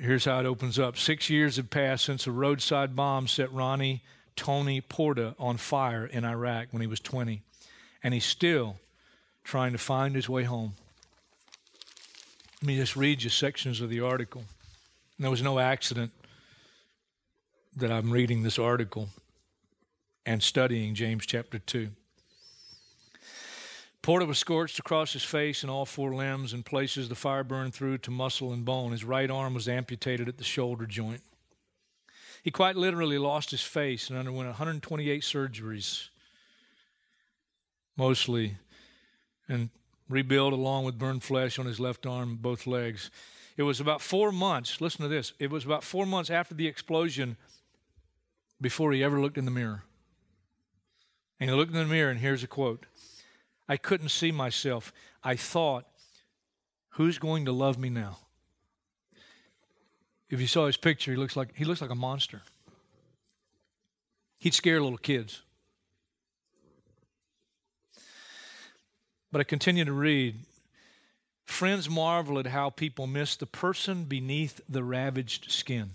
Here's 0.00 0.24
how 0.24 0.40
it 0.40 0.46
opens 0.46 0.78
up. 0.78 0.96
Six 0.96 1.28
years 1.28 1.56
have 1.56 1.68
passed 1.68 2.06
since 2.06 2.26
a 2.26 2.32
roadside 2.32 2.96
bomb 2.96 3.28
set 3.28 3.52
Ronnie 3.52 4.02
Tony 4.34 4.80
Porta 4.80 5.34
on 5.38 5.58
fire 5.58 6.06
in 6.06 6.24
Iraq 6.24 6.68
when 6.70 6.80
he 6.80 6.86
was 6.86 7.00
20. 7.00 7.42
And 8.02 8.14
he's 8.14 8.24
still 8.24 8.78
trying 9.44 9.72
to 9.72 9.78
find 9.78 10.14
his 10.14 10.26
way 10.26 10.44
home. 10.44 10.72
Let 12.62 12.66
me 12.66 12.76
just 12.76 12.96
read 12.96 13.22
you 13.22 13.28
sections 13.28 13.82
of 13.82 13.90
the 13.90 14.00
article. 14.00 14.44
And 15.18 15.24
there 15.24 15.30
was 15.30 15.42
no 15.42 15.58
accident 15.58 16.12
that 17.76 17.92
I'm 17.92 18.10
reading 18.10 18.42
this 18.42 18.58
article 18.58 19.10
and 20.24 20.42
studying 20.42 20.94
James 20.94 21.26
chapter 21.26 21.58
2. 21.58 21.90
Porta 24.02 24.24
was 24.24 24.38
scorched 24.38 24.78
across 24.78 25.12
his 25.12 25.24
face 25.24 25.62
and 25.62 25.70
all 25.70 25.84
four 25.84 26.14
limbs, 26.14 26.52
and 26.52 26.64
places 26.64 27.08
the 27.08 27.14
fire 27.14 27.44
burned 27.44 27.74
through 27.74 27.98
to 27.98 28.10
muscle 28.10 28.52
and 28.52 28.64
bone. 28.64 28.92
His 28.92 29.04
right 29.04 29.30
arm 29.30 29.52
was 29.52 29.68
amputated 29.68 30.28
at 30.28 30.38
the 30.38 30.44
shoulder 30.44 30.86
joint. 30.86 31.22
He 32.42 32.50
quite 32.50 32.76
literally 32.76 33.18
lost 33.18 33.50
his 33.50 33.60
face 33.60 34.08
and 34.08 34.18
underwent 34.18 34.48
128 34.48 35.22
surgeries, 35.22 36.08
mostly, 37.96 38.56
and 39.46 39.68
rebuilt 40.08 40.54
along 40.54 40.84
with 40.84 40.98
burned 40.98 41.22
flesh 41.22 41.58
on 41.58 41.66
his 41.66 41.78
left 41.78 42.06
arm 42.06 42.36
both 42.36 42.66
legs. 42.66 43.10
It 43.58 43.64
was 43.64 43.78
about 43.80 44.00
four 44.00 44.32
months, 44.32 44.80
listen 44.80 45.02
to 45.02 45.08
this, 45.08 45.34
it 45.38 45.50
was 45.50 45.66
about 45.66 45.84
four 45.84 46.06
months 46.06 46.30
after 46.30 46.54
the 46.54 46.66
explosion 46.66 47.36
before 48.58 48.92
he 48.92 49.04
ever 49.04 49.20
looked 49.20 49.36
in 49.36 49.44
the 49.44 49.50
mirror. 49.50 49.84
And 51.38 51.50
he 51.50 51.56
looked 51.56 51.72
in 51.72 51.78
the 51.78 51.84
mirror, 51.84 52.10
and 52.10 52.20
here's 52.20 52.42
a 52.42 52.46
quote 52.46 52.86
I 53.70 53.76
couldn't 53.76 54.08
see 54.08 54.32
myself. 54.32 54.92
I 55.22 55.36
thought, 55.36 55.84
who's 56.94 57.20
going 57.20 57.44
to 57.44 57.52
love 57.52 57.78
me 57.78 57.88
now? 57.88 58.18
If 60.28 60.40
you 60.40 60.48
saw 60.48 60.66
his 60.66 60.76
picture, 60.76 61.12
he 61.12 61.16
looks 61.16 61.36
like 61.36 61.54
he 61.54 61.64
looks 61.64 61.80
like 61.80 61.90
a 61.90 61.94
monster. 61.94 62.42
He'd 64.40 64.54
scare 64.54 64.82
little 64.82 64.98
kids. 64.98 65.42
But 69.30 69.40
I 69.40 69.44
continue 69.44 69.84
to 69.84 69.92
read. 69.92 70.40
Friends 71.44 71.88
marvel 71.88 72.40
at 72.40 72.48
how 72.48 72.70
people 72.70 73.06
miss 73.06 73.36
the 73.36 73.46
person 73.46 74.02
beneath 74.02 74.60
the 74.68 74.82
ravaged 74.82 75.52
skin. 75.52 75.90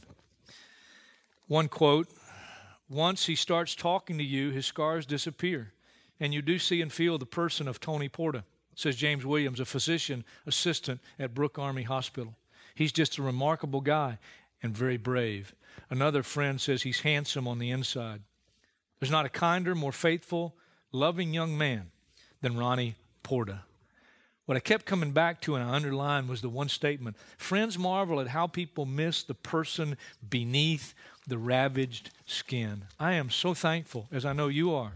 One 1.48 1.68
quote 1.68 2.08
Once 2.88 3.26
he 3.26 3.36
starts 3.36 3.76
talking 3.76 4.18
to 4.18 4.24
you, 4.24 4.52
his 4.52 4.66
scars 4.66 5.06
disappear 5.06 5.74
and 6.20 6.34
you 6.34 6.42
do 6.42 6.60
see 6.60 6.82
and 6.82 6.92
feel 6.92 7.18
the 7.18 7.26
person 7.26 7.68
of 7.68 7.80
Tony 7.80 8.10
Porta, 8.10 8.44
says 8.76 8.96
James 8.96 9.26
Williams, 9.26 9.60
a 9.60 9.66
physician 9.66 10.24
assistant 10.46 11.00
at 11.20 11.34
Brooke 11.34 11.60
Army 11.60 11.84
Hospital. 11.84 12.36
He's 12.74 12.92
just 12.92 13.18
a 13.18 13.24
remarkable 13.24 13.82
guy 13.82 14.18
and 14.62 14.76
very 14.76 14.98
brave. 14.98 15.54
Another 15.90 16.24
friend 16.24 16.60
says 16.60 16.84
he's 16.84 17.02
handsome 17.02 17.48
on 17.48 17.60
the 17.60 17.72
inside. 17.72 18.22
There's 19.00 19.12
not 19.12 19.26
a 19.26 19.30
kinder, 19.30 19.76
more 19.76 19.92
faithful, 19.92 20.56
loving 20.92 21.34
young 21.34 21.58
man 21.58 21.92
than 22.42 22.58
Ronnie 22.58 22.96
Porta. 23.24 23.62
What 24.46 24.58
I 24.58 24.60
kept 24.60 24.86
coming 24.86 25.12
back 25.12 25.42
to 25.42 25.56
and 25.56 25.64
I 25.64 25.74
underlined 25.74 26.30
was 26.30 26.42
the 26.42 26.50
one 26.50 26.70
statement 26.70 27.18
Friends 27.38 27.80
marvel 27.80 28.20
at 28.20 28.28
how 28.28 28.48
people 28.48 28.86
miss 28.86 29.24
the 29.24 29.34
person 29.34 29.98
beneath 30.28 30.94
the 31.28 31.38
ravaged 31.38 32.12
skin. 32.26 32.84
I 33.00 33.14
am 33.14 33.30
so 33.30 33.54
thankful, 33.54 34.08
as 34.12 34.26
I 34.26 34.34
know 34.34 34.48
you 34.48 34.74
are, 34.74 34.94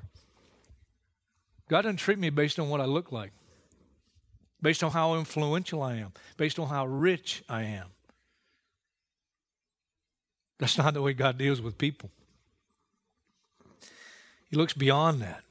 God 1.70 1.84
doesn't 1.84 1.98
treat 1.98 2.18
me 2.18 2.30
based 2.32 2.60
on 2.60 2.68
what 2.68 2.82
I 2.82 2.86
look 2.86 3.12
like, 3.12 3.32
based 4.62 4.84
on 4.84 4.92
how 4.92 5.14
influential 5.16 5.82
I 5.82 5.96
am, 5.96 6.12
based 6.36 6.60
on 6.60 6.68
how 6.68 6.86
rich 6.86 7.44
I 7.48 7.64
am. 7.64 7.86
That's 10.58 10.78
not 10.78 10.94
the 10.94 11.02
way 11.02 11.14
God 11.14 11.38
deals 11.38 11.62
with 11.62 11.78
people. 11.78 12.10
He 14.50 14.58
looks 14.58 14.74
beyond 14.74 15.22
that. 15.22 15.44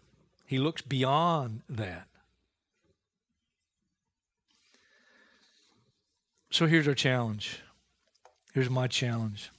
He 0.45 0.59
looks 0.59 0.83
beyond 0.83 1.63
that. 1.71 2.09
So 6.51 6.67
here's 6.67 6.89
our 6.89 6.95
challenge. 6.95 7.61
Here's 8.53 8.69
my 8.69 8.89
challenge. 8.89 9.51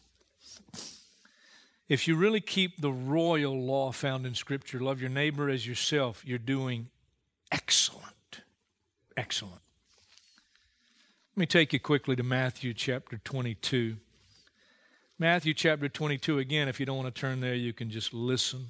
If 1.90 2.08
you 2.08 2.16
really 2.16 2.40
keep 2.40 2.80
the 2.80 2.92
royal 2.92 3.60
law 3.60 3.92
found 3.92 4.28
in 4.28 4.36
Scripture, 4.36 4.80
love 4.80 5.02
your 5.02 5.10
neighbor 5.10 5.50
as 5.50 5.68
yourself, 5.68 6.24
you're 6.24 6.38
doing 6.38 6.90
excellent. 7.52 8.42
Excellent. 9.18 9.62
Let 11.36 11.42
me 11.42 11.46
take 11.48 11.74
you 11.74 11.80
quickly 11.80 12.16
to 12.16 12.22
Matthew 12.24 12.76
chapter 12.76 13.18
22. 13.18 13.98
Matthew 15.18 15.54
chapter 15.56 15.90
22, 15.90 16.38
again, 16.38 16.68
if 16.68 16.80
you 16.80 16.86
don't 16.86 16.96
want 16.96 17.14
to 17.14 17.20
turn 17.20 17.40
there, 17.40 17.56
you 17.56 17.74
can 17.74 17.90
just 17.90 18.14
listen. 18.14 18.68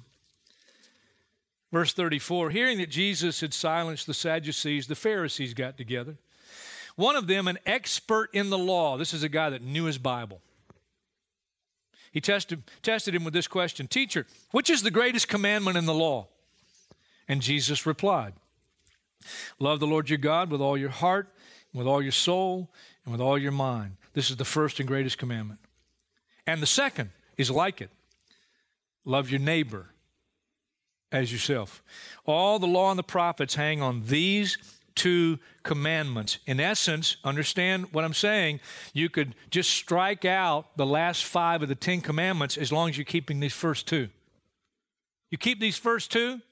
Verse 1.70 1.92
34 1.92 2.50
Hearing 2.50 2.78
that 2.78 2.90
Jesus 2.90 3.42
had 3.42 3.52
silenced 3.52 4.06
the 4.06 4.14
Sadducees, 4.14 4.86
the 4.86 4.94
Pharisees 4.94 5.52
got 5.52 5.76
together. 5.76 6.16
One 6.96 7.16
of 7.16 7.26
them, 7.26 7.48
an 7.48 7.58
expert 7.66 8.30
in 8.32 8.50
the 8.50 8.58
law, 8.58 8.96
this 8.96 9.12
is 9.12 9.22
a 9.22 9.28
guy 9.28 9.50
that 9.50 9.62
knew 9.62 9.84
his 9.84 9.98
Bible. 9.98 10.40
He 12.10 12.20
tested, 12.20 12.62
tested 12.82 13.14
him 13.14 13.24
with 13.24 13.34
this 13.34 13.46
question 13.46 13.86
Teacher, 13.86 14.26
which 14.50 14.70
is 14.70 14.82
the 14.82 14.90
greatest 14.90 15.28
commandment 15.28 15.76
in 15.76 15.86
the 15.86 15.94
law? 15.94 16.28
And 17.28 17.40
Jesus 17.40 17.86
replied, 17.86 18.34
Love 19.58 19.80
the 19.80 19.86
Lord 19.86 20.08
your 20.08 20.18
God 20.18 20.50
with 20.50 20.60
all 20.60 20.76
your 20.76 20.90
heart, 20.90 21.32
with 21.72 21.86
all 21.86 22.02
your 22.02 22.12
soul, 22.12 22.70
and 23.04 23.12
with 23.12 23.20
all 23.20 23.38
your 23.38 23.52
mind. 23.52 23.96
This 24.14 24.30
is 24.30 24.36
the 24.36 24.44
first 24.44 24.80
and 24.80 24.88
greatest 24.88 25.18
commandment. 25.18 25.60
And 26.46 26.60
the 26.60 26.66
second 26.66 27.10
is 27.36 27.50
like 27.50 27.80
it 27.80 27.90
love 29.04 29.30
your 29.30 29.40
neighbor 29.40 29.86
as 31.12 31.32
yourself. 31.32 31.82
All 32.26 32.58
the 32.58 32.66
law 32.66 32.90
and 32.90 32.98
the 32.98 33.04
prophets 33.04 33.54
hang 33.54 33.82
on 33.82 34.06
these 34.06 34.58
two 35.00 35.38
commandments. 35.62 36.40
In 36.44 36.60
essence, 36.60 37.16
understand 37.24 37.86
what 37.92 38.04
I'm 38.04 38.12
saying. 38.12 38.60
You 38.92 39.08
could 39.08 39.34
just 39.48 39.70
strike 39.70 40.26
out 40.26 40.76
the 40.76 40.84
last 40.84 41.24
five 41.24 41.62
of 41.62 41.70
the 41.70 41.74
Ten 41.74 42.02
Commandments 42.02 42.58
as 42.58 42.70
long 42.70 42.90
as 42.90 42.98
you're 42.98 43.06
keeping 43.06 43.40
these 43.40 43.54
first 43.54 43.88
two. 43.88 44.10
You 45.30 45.38
keep 45.38 45.58
these 45.58 45.78
first 45.78 46.12
two, 46.12 46.42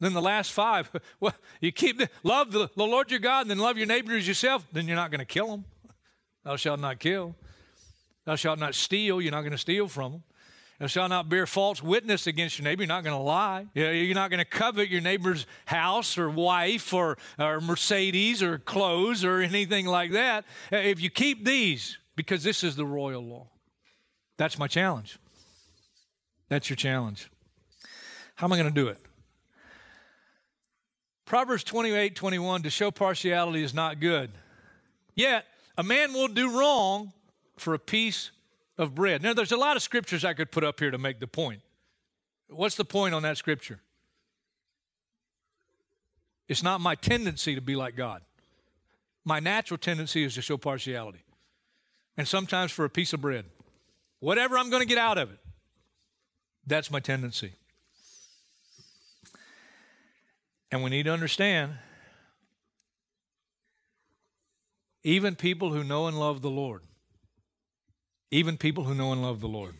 then 0.00 0.12
the 0.12 0.20
last 0.20 0.50
five, 0.50 0.90
well, 1.20 1.34
you 1.60 1.70
keep 1.70 1.98
the, 1.98 2.10
love 2.24 2.50
the, 2.50 2.68
the 2.74 2.84
Lord 2.84 3.12
your 3.12 3.20
God 3.20 3.42
and 3.42 3.50
then 3.50 3.58
love 3.58 3.78
your 3.78 3.86
neighbor 3.86 4.16
as 4.16 4.26
yourself, 4.26 4.66
then 4.72 4.88
you're 4.88 4.96
not 4.96 5.12
going 5.12 5.20
to 5.20 5.24
kill 5.24 5.46
them. 5.46 5.64
Thou 6.42 6.56
shalt 6.56 6.80
not 6.80 6.98
kill. 6.98 7.36
Thou 8.24 8.34
shalt 8.34 8.58
not 8.58 8.74
steal. 8.74 9.20
You're 9.20 9.30
not 9.30 9.42
going 9.42 9.52
to 9.52 9.58
steal 9.58 9.86
from 9.86 10.10
them. 10.10 10.22
Thou 10.78 10.86
shalt 10.86 11.08
not 11.08 11.28
bear 11.28 11.46
false 11.46 11.82
witness 11.82 12.26
against 12.26 12.58
your 12.58 12.64
neighbor. 12.64 12.82
You're 12.82 12.88
not 12.88 13.02
going 13.02 13.16
to 13.16 13.22
lie. 13.22 13.66
You're 13.74 14.14
not 14.14 14.30
going 14.30 14.38
to 14.38 14.44
covet 14.44 14.88
your 14.88 15.00
neighbor's 15.00 15.46
house 15.64 16.18
or 16.18 16.28
wife 16.28 16.92
or, 16.92 17.16
or 17.38 17.60
Mercedes 17.60 18.42
or 18.42 18.58
clothes 18.58 19.24
or 19.24 19.40
anything 19.40 19.86
like 19.86 20.12
that. 20.12 20.44
Uh, 20.70 20.76
if 20.76 21.00
you 21.00 21.08
keep 21.08 21.44
these, 21.46 21.96
because 22.14 22.42
this 22.42 22.62
is 22.62 22.76
the 22.76 22.84
royal 22.84 23.24
law, 23.24 23.46
that's 24.36 24.58
my 24.58 24.66
challenge. 24.66 25.18
That's 26.50 26.68
your 26.68 26.76
challenge. 26.76 27.30
How 28.34 28.46
am 28.46 28.52
I 28.52 28.56
going 28.58 28.68
to 28.68 28.80
do 28.80 28.88
it? 28.88 28.98
Proverbs 31.24 31.64
28 31.64 32.14
21 32.14 32.62
to 32.62 32.70
show 32.70 32.90
partiality 32.90 33.64
is 33.64 33.74
not 33.74 33.98
good. 33.98 34.30
Yet, 35.14 35.46
a 35.78 35.82
man 35.82 36.12
will 36.12 36.28
do 36.28 36.56
wrong 36.58 37.12
for 37.56 37.72
a 37.74 37.78
piece 37.78 38.30
of 38.78 38.94
bread. 38.94 39.22
Now, 39.22 39.32
there's 39.32 39.52
a 39.52 39.56
lot 39.56 39.76
of 39.76 39.82
scriptures 39.82 40.24
I 40.24 40.34
could 40.34 40.50
put 40.50 40.64
up 40.64 40.80
here 40.80 40.90
to 40.90 40.98
make 40.98 41.20
the 41.20 41.26
point. 41.26 41.60
What's 42.48 42.76
the 42.76 42.84
point 42.84 43.14
on 43.14 43.22
that 43.22 43.36
scripture? 43.36 43.80
It's 46.48 46.62
not 46.62 46.80
my 46.80 46.94
tendency 46.94 47.54
to 47.54 47.60
be 47.60 47.74
like 47.74 47.96
God. 47.96 48.22
My 49.24 49.40
natural 49.40 49.78
tendency 49.78 50.22
is 50.22 50.34
to 50.34 50.42
show 50.42 50.56
partiality. 50.56 51.24
And 52.16 52.28
sometimes 52.28 52.70
for 52.70 52.84
a 52.84 52.90
piece 52.90 53.12
of 53.12 53.20
bread. 53.20 53.44
Whatever 54.20 54.56
I'm 54.56 54.70
going 54.70 54.82
to 54.82 54.88
get 54.88 54.98
out 54.98 55.18
of 55.18 55.30
it. 55.30 55.38
That's 56.66 56.90
my 56.90 57.00
tendency. 57.00 57.52
And 60.70 60.82
we 60.82 60.90
need 60.90 61.04
to 61.04 61.12
understand 61.12 61.72
even 65.02 65.36
people 65.36 65.72
who 65.72 65.84
know 65.84 66.06
and 66.06 66.18
love 66.18 66.42
the 66.42 66.50
Lord 66.50 66.82
even 68.36 68.58
people 68.58 68.84
who 68.84 68.94
know 68.94 69.12
and 69.12 69.22
love 69.22 69.40
the 69.40 69.48
Lord. 69.48 69.74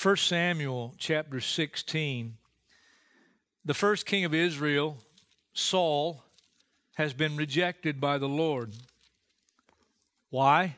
1 0.00 0.16
Samuel 0.16 0.94
chapter 0.96 1.42
16, 1.42 2.38
the 3.66 3.74
first 3.74 4.06
king 4.06 4.24
of 4.24 4.32
Israel, 4.32 4.96
Saul, 5.52 6.22
has 6.96 7.12
been 7.12 7.36
rejected 7.36 8.00
by 8.00 8.16
the 8.16 8.30
Lord. 8.30 8.72
Why? 10.30 10.76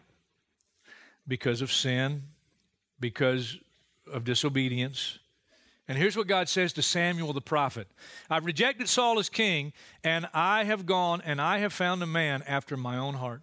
Because 1.29 1.63
of 1.63 1.71
sin, 1.71 2.25
because 2.99 3.57
of 4.13 4.25
disobedience. 4.25 5.21
And 5.87 5.97
here's 5.97 6.17
what 6.17 6.27
God 6.27 6.49
says 6.49 6.73
to 6.73 6.83
Samuel 6.83 7.33
the 7.33 7.41
prophet 7.41 7.87
I've 8.29 8.45
rejected 8.45 8.89
Saul 8.89 9.21
as 9.21 9.29
king, 9.29 9.73
and 10.03 10.29
I 10.35 10.65
have 10.65 10.85
gone 10.85 11.23
and 11.25 11.41
I 11.41 11.59
have 11.59 11.73
found 11.73 12.03
a 12.03 12.07
man 12.07 12.43
after 12.49 12.77
my 12.77 12.97
own 12.97 13.15
heart 13.15 13.43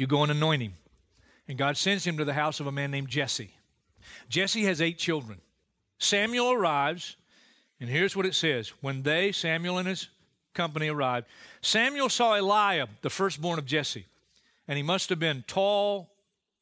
you 0.00 0.06
go 0.06 0.22
and 0.22 0.32
anoint 0.32 0.62
him. 0.62 0.72
And 1.46 1.58
God 1.58 1.76
sends 1.76 2.06
him 2.06 2.16
to 2.16 2.24
the 2.24 2.32
house 2.32 2.58
of 2.58 2.66
a 2.66 2.72
man 2.72 2.90
named 2.90 3.08
Jesse. 3.08 3.50
Jesse 4.30 4.64
has 4.64 4.80
eight 4.80 4.98
children. 4.98 5.40
Samuel 5.98 6.52
arrives, 6.52 7.16
and 7.80 7.90
here's 7.90 8.16
what 8.16 8.24
it 8.24 8.34
says 8.34 8.70
When 8.80 9.02
they, 9.02 9.30
Samuel 9.30 9.76
and 9.76 9.86
his 9.86 10.08
company, 10.54 10.88
arrived, 10.88 11.26
Samuel 11.60 12.08
saw 12.08 12.34
Eliab, 12.34 12.88
the 13.02 13.10
firstborn 13.10 13.58
of 13.58 13.66
Jesse, 13.66 14.06
and 14.66 14.78
he 14.78 14.82
must 14.82 15.10
have 15.10 15.18
been 15.18 15.44
tall, 15.46 16.08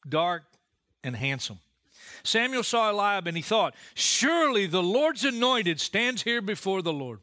dark, 0.07 0.43
and 1.01 1.15
handsome. 1.15 1.59
Samuel 2.23 2.63
saw 2.63 2.89
Eliab 2.89 3.25
and 3.25 3.37
he 3.37 3.43
thought, 3.43 3.73
Surely 3.93 4.67
the 4.67 4.83
Lord's 4.83 5.23
anointed 5.23 5.79
stands 5.79 6.23
here 6.23 6.41
before 6.41 6.81
the 6.81 6.91
Lord. 6.91 7.19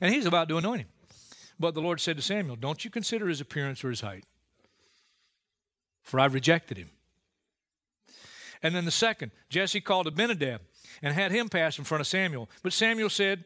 And 0.00 0.14
he's 0.14 0.24
about 0.24 0.48
to 0.48 0.56
anoint 0.56 0.82
him. 0.82 0.88
But 1.58 1.74
the 1.74 1.80
Lord 1.80 2.00
said 2.00 2.16
to 2.16 2.22
Samuel, 2.22 2.56
Don't 2.56 2.84
you 2.84 2.90
consider 2.90 3.28
his 3.28 3.40
appearance 3.40 3.82
or 3.82 3.90
his 3.90 4.02
height, 4.02 4.24
for 6.02 6.20
I've 6.20 6.34
rejected 6.34 6.76
him. 6.76 6.90
And 8.62 8.74
then 8.74 8.84
the 8.84 8.90
second, 8.90 9.32
Jesse 9.48 9.80
called 9.80 10.06
Abinadab 10.06 10.60
and 11.02 11.14
had 11.14 11.32
him 11.32 11.48
pass 11.48 11.78
in 11.78 11.84
front 11.84 12.00
of 12.00 12.06
Samuel. 12.06 12.48
But 12.62 12.72
Samuel 12.72 13.10
said, 13.10 13.44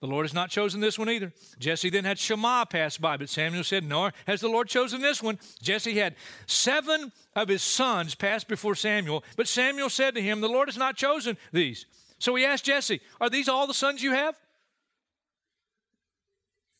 The 0.00 0.06
Lord 0.06 0.24
has 0.24 0.34
not 0.34 0.50
chosen 0.50 0.80
this 0.80 0.98
one 0.98 1.10
either. 1.10 1.32
Jesse 1.58 1.90
then 1.90 2.04
had 2.04 2.18
Shammah 2.18 2.66
pass 2.70 2.98
by, 2.98 3.16
but 3.16 3.28
Samuel 3.28 3.64
said, 3.64 3.84
Nor 3.84 4.12
has 4.26 4.40
the 4.40 4.48
Lord 4.48 4.68
chosen 4.68 5.00
this 5.00 5.22
one. 5.22 5.38
Jesse 5.60 5.98
had 5.98 6.14
seven 6.46 7.12
of 7.34 7.48
his 7.48 7.62
sons 7.62 8.14
pass 8.14 8.44
before 8.44 8.74
Samuel, 8.74 9.24
but 9.36 9.48
Samuel 9.48 9.90
said 9.90 10.14
to 10.14 10.22
him, 10.22 10.40
The 10.40 10.48
Lord 10.48 10.68
has 10.68 10.78
not 10.78 10.96
chosen 10.96 11.36
these. 11.52 11.86
So 12.18 12.34
he 12.34 12.44
asked 12.44 12.64
Jesse, 12.64 13.00
Are 13.20 13.30
these 13.30 13.48
all 13.48 13.66
the 13.66 13.74
sons 13.74 14.02
you 14.02 14.12
have? 14.12 14.36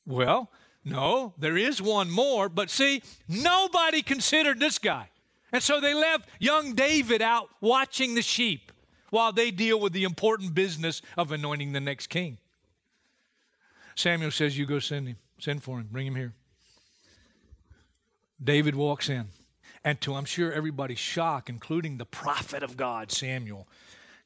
Well, 0.08 0.50
no, 0.84 1.34
there 1.38 1.58
is 1.58 1.82
one 1.82 2.10
more, 2.10 2.48
but 2.48 2.70
see, 2.70 3.02
nobody 3.28 4.00
considered 4.00 4.58
this 4.58 4.78
guy. 4.78 5.10
And 5.52 5.62
so 5.62 5.80
they 5.80 5.92
left 5.92 6.28
young 6.38 6.74
David 6.74 7.20
out 7.20 7.50
watching 7.60 8.14
the 8.14 8.22
sheep 8.22 8.72
while 9.10 9.32
they 9.32 9.50
deal 9.50 9.78
with 9.78 9.92
the 9.92 10.04
important 10.04 10.54
business 10.54 11.02
of 11.18 11.30
anointing 11.30 11.72
the 11.72 11.80
next 11.80 12.06
king. 12.06 12.38
Samuel 13.96 14.30
says, 14.30 14.56
You 14.56 14.64
go 14.64 14.78
send 14.78 15.08
him, 15.08 15.16
send 15.38 15.62
for 15.62 15.78
him, 15.78 15.88
bring 15.92 16.06
him 16.06 16.16
here. 16.16 16.32
David 18.42 18.76
walks 18.76 19.10
in, 19.10 19.26
and 19.84 20.00
to 20.00 20.14
I'm 20.14 20.24
sure 20.24 20.52
everybody's 20.52 20.98
shock, 20.98 21.50
including 21.50 21.98
the 21.98 22.06
prophet 22.06 22.62
of 22.62 22.78
God, 22.78 23.12
Samuel, 23.12 23.68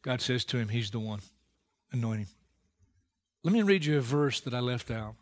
God 0.02 0.20
says 0.20 0.44
to 0.46 0.58
him, 0.58 0.68
He's 0.68 0.90
the 0.90 1.00
one. 1.00 1.20
Anoint 1.90 2.20
him. 2.20 2.28
Let 3.42 3.52
me 3.52 3.62
read 3.62 3.84
you 3.84 3.98
a 3.98 4.00
verse 4.00 4.40
that 4.40 4.54
I 4.54 4.60
left 4.60 4.90
out. 4.90 5.14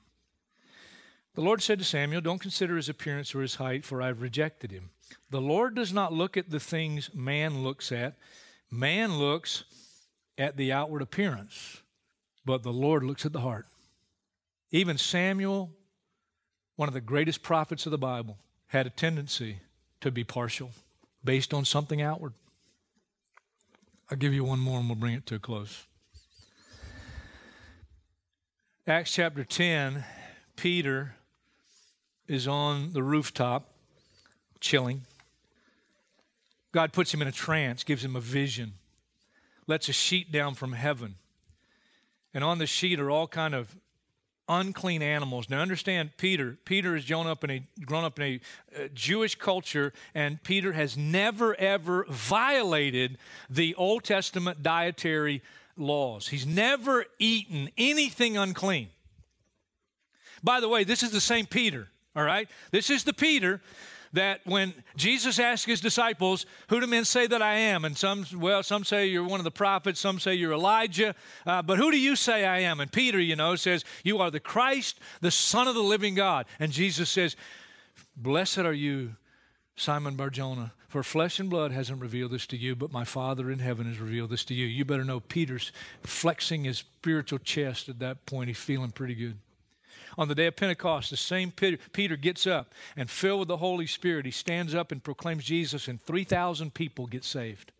The 1.35 1.41
Lord 1.41 1.63
said 1.63 1.79
to 1.79 1.85
Samuel, 1.85 2.21
Don't 2.21 2.41
consider 2.41 2.77
his 2.77 2.89
appearance 2.89 3.35
or 3.35 3.41
his 3.41 3.57
height, 3.57 3.85
for 3.85 4.03
I've 4.03 4.21
rejected 4.21 4.73
him. 4.73 4.91
The 5.31 5.41
Lord 5.41 5.75
does 5.75 5.93
not 5.93 6.13
look 6.13 6.37
at 6.37 6.51
the 6.51 6.61
things 6.61 7.11
man 7.15 7.63
looks 7.63 7.93
at. 7.93 8.17
Man 8.71 9.19
looks 9.19 9.65
at 10.39 10.57
the 10.57 10.73
outward 10.73 11.03
appearance, 11.03 11.83
but 12.45 12.63
the 12.63 12.73
Lord 12.73 13.05
looks 13.05 13.25
at 13.25 13.33
the 13.33 13.41
heart. 13.41 13.67
Even 14.73 14.99
Samuel, 14.99 15.71
one 16.77 16.89
of 16.89 16.95
the 16.95 17.01
greatest 17.01 17.43
prophets 17.43 17.87
of 17.87 17.93
the 17.93 17.99
Bible, 17.99 18.39
had 18.69 18.87
a 18.87 18.91
tendency 18.91 19.59
to 20.01 20.11
be 20.11 20.25
partial 20.25 20.71
based 21.25 21.53
on 21.53 21.65
something 21.65 22.01
outward. 22.01 22.33
I'll 24.11 24.17
give 24.17 24.35
you 24.35 24.45
one 24.45 24.59
more 24.59 24.81
and 24.81 24.89
we'll 24.89 24.97
bring 24.97 25.15
it 25.15 25.27
to 25.27 25.37
a 25.37 25.39
close. 25.39 25.87
Acts 28.87 29.13
chapter 29.13 29.45
10, 29.45 30.05
Peter 30.57 31.15
is 32.31 32.47
on 32.47 32.93
the 32.93 33.03
rooftop 33.03 33.73
chilling. 34.61 35.03
God 36.71 36.93
puts 36.93 37.13
him 37.13 37.21
in 37.21 37.27
a 37.27 37.33
trance, 37.33 37.83
gives 37.83 38.05
him 38.05 38.15
a 38.15 38.21
vision, 38.21 38.75
lets 39.67 39.89
a 39.89 39.93
sheet 39.93 40.31
down 40.31 40.55
from 40.55 40.73
heaven. 40.73 41.17
And 42.33 42.45
on 42.45 42.59
the 42.59 42.69
sheet 42.69 43.01
are 43.01 43.11
all 43.11 43.27
kind 43.27 43.53
of 43.53 43.75
unclean 44.49 45.03
animals. 45.03 45.51
Now 45.51 45.61
understand, 45.61 46.11
Peter. 46.19 46.57
Peter 46.65 46.95
has 46.95 47.05
grown 47.05 47.27
up 47.27 47.43
in 47.43 47.51
a 47.51 47.63
grown 47.85 48.05
up 48.05 48.21
in 48.21 48.25
a 48.25 48.41
uh, 48.77 48.89
Jewish 48.95 49.35
culture, 49.35 49.93
and 50.15 50.41
Peter 50.45 50.73
has 50.73 50.97
never 50.97 51.57
ever 51.57 52.07
violated 52.09 53.19
the 53.49 53.75
Old 53.75 54.05
Testament 54.05 54.63
dietary 54.63 55.43
laws. 55.77 56.29
He's 56.29 56.47
never 56.47 57.07
eaten 57.19 57.71
anything 57.77 58.37
unclean. 58.37 58.91
By 60.45 60.61
the 60.61 60.69
way, 60.69 60.85
this 60.85 61.03
is 61.03 61.11
the 61.11 61.21
same 61.21 61.47
Peter. 61.47 61.89
All 62.17 62.25
right, 62.25 62.49
this 62.71 62.91
is 62.91 63.05
the 63.05 63.13
Peter 63.13 63.61
that 64.13 64.41
when 64.45 64.75
Jesus 64.97 65.39
asked 65.39 65.67
his 65.67 65.81
disciples, 65.81 66.47
Who 66.69 66.81
do 66.81 66.87
men 66.87 67.05
say 67.05 67.27
that 67.27 67.43
I 67.43 67.55
am? 67.55 67.85
And 67.85 67.97
some, 67.97 68.27
well, 68.35 68.63
some 68.63 68.85
say 68.85 69.07
you're 69.07 69.27
one 69.27 69.41
of 69.41 69.45
the 69.45 69.51
prophets, 69.51 70.01
some 70.01 70.19
say 70.19 70.35
you're 70.35 70.53
Elijah, 70.53 71.15
uh, 71.47 71.63
but 71.63 71.79
who 71.79 71.91
do 71.91 71.99
you 71.99 72.17
say 72.17 72.45
I 72.45 72.61
am? 72.61 72.81
And 72.81 72.91
Peter, 72.91 73.21
you 73.21 73.37
know, 73.37 73.55
says, 73.57 73.85
You 74.03 74.19
are 74.19 74.31
the 74.31 74.41
Christ, 74.41 74.99
the 75.21 75.31
Son 75.31 75.69
of 75.69 75.75
the 75.75 75.83
living 75.83 76.15
God. 76.15 76.47
And 76.59 76.73
Jesus 76.73 77.11
says, 77.11 77.37
Blessed 78.17 78.59
are 78.59 78.73
you, 78.73 79.15
Simon 79.77 80.17
Barjona, 80.17 80.73
for 80.89 81.05
flesh 81.05 81.39
and 81.39 81.49
blood 81.49 81.71
hasn't 81.71 82.01
revealed 82.01 82.33
this 82.33 82.47
to 82.49 82.57
you, 82.57 82.75
but 82.75 82.91
my 82.91 83.05
Father 83.05 83.51
in 83.51 83.61
heaven 83.61 83.87
has 83.87 84.01
revealed 84.01 84.31
this 84.31 84.45
to 84.47 84.55
you. 84.55 84.67
You 84.67 84.85
better 84.85 85.05
know 85.05 85.21
Peter's 85.21 85.71
flexing 86.03 86.65
his 86.65 86.79
spiritual 86.79 87.39
chest 87.39 87.89
at 87.89 88.01
that 88.01 88.27
point. 88.27 88.49
He's 88.49 88.59
feeling 88.59 88.91
pretty 88.91 89.15
good 89.15 89.39
on 90.19 90.29
the 90.29 90.35
day 90.35 90.47
of 90.47 90.57
Pentecost, 90.57 91.11
the 91.11 91.17
same 91.17 91.51
Peter, 91.51 91.79
Peter 91.93 92.17
gets 92.17 92.47
up 92.47 92.75
and 92.97 93.09
filled 93.09 93.41
with 93.41 93.49
the 93.49 93.57
Holy 93.57 93.87
Spirit, 93.87 94.25
he 94.25 94.31
stands 94.31 94.75
up 94.75 94.93
and 94.93 95.03
proclaims 95.03 95.45
Jesus, 95.45 95.89
and 95.89 96.03
3,000 96.05 96.73
people 96.75 97.07
get 97.07 97.25
saved. 97.25 97.73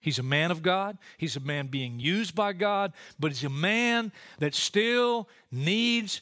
He's 0.00 0.18
a 0.18 0.24
man 0.24 0.50
of 0.50 0.62
God. 0.62 0.98
He's 1.16 1.36
a 1.36 1.40
man 1.40 1.68
being 1.68 2.00
used 2.00 2.34
by 2.34 2.52
God, 2.52 2.92
but 3.20 3.30
he's 3.30 3.44
a 3.44 3.48
man 3.48 4.10
that 4.40 4.52
still 4.52 5.28
needs 5.52 6.20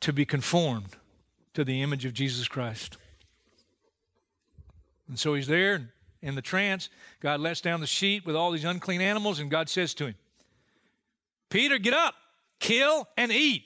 to 0.00 0.12
be 0.12 0.24
conformed 0.24 0.96
to 1.54 1.64
the 1.64 1.82
image 1.82 2.04
of 2.04 2.14
Jesus 2.14 2.46
Christ. 2.46 2.96
And 5.08 5.18
so 5.18 5.34
he's 5.34 5.48
there 5.48 5.90
in 6.22 6.36
the 6.36 6.42
trance. 6.42 6.88
God 7.18 7.40
lets 7.40 7.60
down 7.60 7.80
the 7.80 7.86
sheet 7.88 8.24
with 8.24 8.36
all 8.36 8.52
these 8.52 8.64
unclean 8.64 9.00
animals, 9.00 9.40
and 9.40 9.50
God 9.50 9.68
says 9.68 9.92
to 9.94 10.06
him, 10.06 10.14
Peter, 11.48 11.78
get 11.78 11.92
up 11.92 12.14
kill, 12.60 13.08
and 13.16 13.32
eat. 13.32 13.64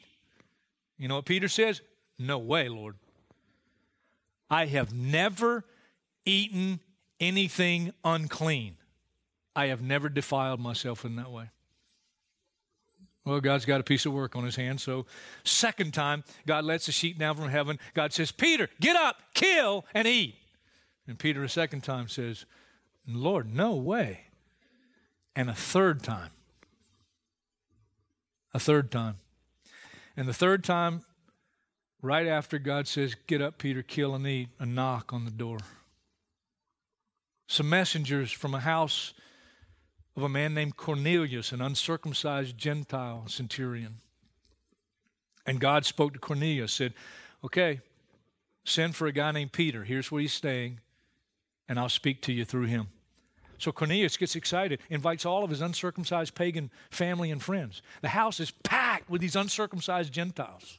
You 0.98 1.09
know 1.09 1.16
what 1.16 1.26
Peter 1.26 1.48
says? 1.48 1.83
No 2.18 2.38
way, 2.38 2.68
Lord. 2.68 2.96
I 4.48 4.66
have 4.66 4.94
never 4.94 5.64
eaten 6.24 6.80
anything 7.20 7.92
unclean. 8.04 8.76
I 9.57 9.66
have 9.66 9.83
never 9.83 10.09
defiled 10.09 10.61
myself 10.61 11.04
in 11.04 11.16
that 11.16 11.30
way. 11.30 11.50
Well, 13.24 13.40
God's 13.40 13.64
got 13.64 13.80
a 13.80 13.85
piece 13.85 14.04
of 14.04 14.12
work 14.12 14.37
on 14.37 14.44
his 14.44 14.57
hands. 14.57 14.83
So, 14.83 15.07
second 15.44 15.94
time, 15.94 16.24
God 16.46 16.64
lets 16.64 16.87
the 16.87 16.92
sheep 16.92 17.18
down 17.18 17.37
from 17.37 17.48
heaven. 17.48 17.78
God 17.94 18.12
says, 18.12 18.30
Peter, 18.30 18.68
get 18.80 18.96
up, 18.96 19.16
kill, 19.33 19.87
and 19.94 20.07
eat. 20.07 20.37
And 21.07 21.18
Peter, 21.18 21.42
a 21.42 21.48
second 21.48 21.83
time, 21.83 22.09
says, 22.09 22.44
Lord, 23.07 23.54
no 23.54 23.74
way. 23.74 24.26
And 25.35 25.48
a 25.48 25.54
third 25.54 26.02
time, 26.02 26.30
a 28.55 28.61
third 28.61 28.90
time. 28.90 29.17
And 30.17 30.29
the 30.29 30.33
third 30.33 30.62
time, 30.62 31.03
right 32.01 32.27
after 32.27 32.59
God 32.59 32.87
says, 32.87 33.17
Get 33.27 33.43
up, 33.43 33.59
Peter, 33.59 33.83
kill 33.83 34.14
and 34.14 34.27
eat, 34.27 34.49
a 34.59 34.64
knock 34.64 35.12
on 35.12 35.25
the 35.25 35.31
door. 35.31 35.59
Some 37.49 37.69
messengers 37.69 38.33
from 38.33 38.55
a 38.55 38.61
house 38.61 39.12
of 40.17 40.23
a 40.23 40.29
man 40.29 40.55
named 40.55 40.77
Cornelius, 40.77 41.53
an 41.53 41.61
uncircumcised 41.61 42.57
Gentile 42.57 43.25
centurion. 43.27 43.97
And 45.45 45.61
God 45.61 45.85
spoke 45.85 46.14
to 46.14 46.19
Cornelius, 46.19 46.73
said, 46.73 46.95
Okay, 47.45 47.81
send 48.64 48.95
for 48.95 49.07
a 49.07 49.12
guy 49.12 49.33
named 49.33 49.53
Peter. 49.53 49.85
Here's 49.85 50.11
where 50.11 50.23
he's 50.23 50.33
staying, 50.33 50.81
and 51.69 51.79
I'll 51.79 51.88
speak 51.88 52.23
to 52.23 52.33
you 52.33 52.45
through 52.45 52.67
him. 52.67 52.88
So 53.59 53.73
Cornelius 53.73 54.17
gets 54.17 54.37
excited, 54.37 54.81
invites 54.90 55.25
all 55.25 55.45
of 55.45 55.51
his 55.51 55.61
uncircumcised 55.61 56.35
pagan 56.35 56.71
family 56.90 57.31
and 57.31 57.43
friends. 57.43 57.83
The 58.03 58.09
house 58.09 58.40
is 58.40 58.51
packed 58.51 59.09
with 59.09 59.21
these 59.21 59.37
uncircumcised 59.37 60.12
Gentiles. 60.12 60.79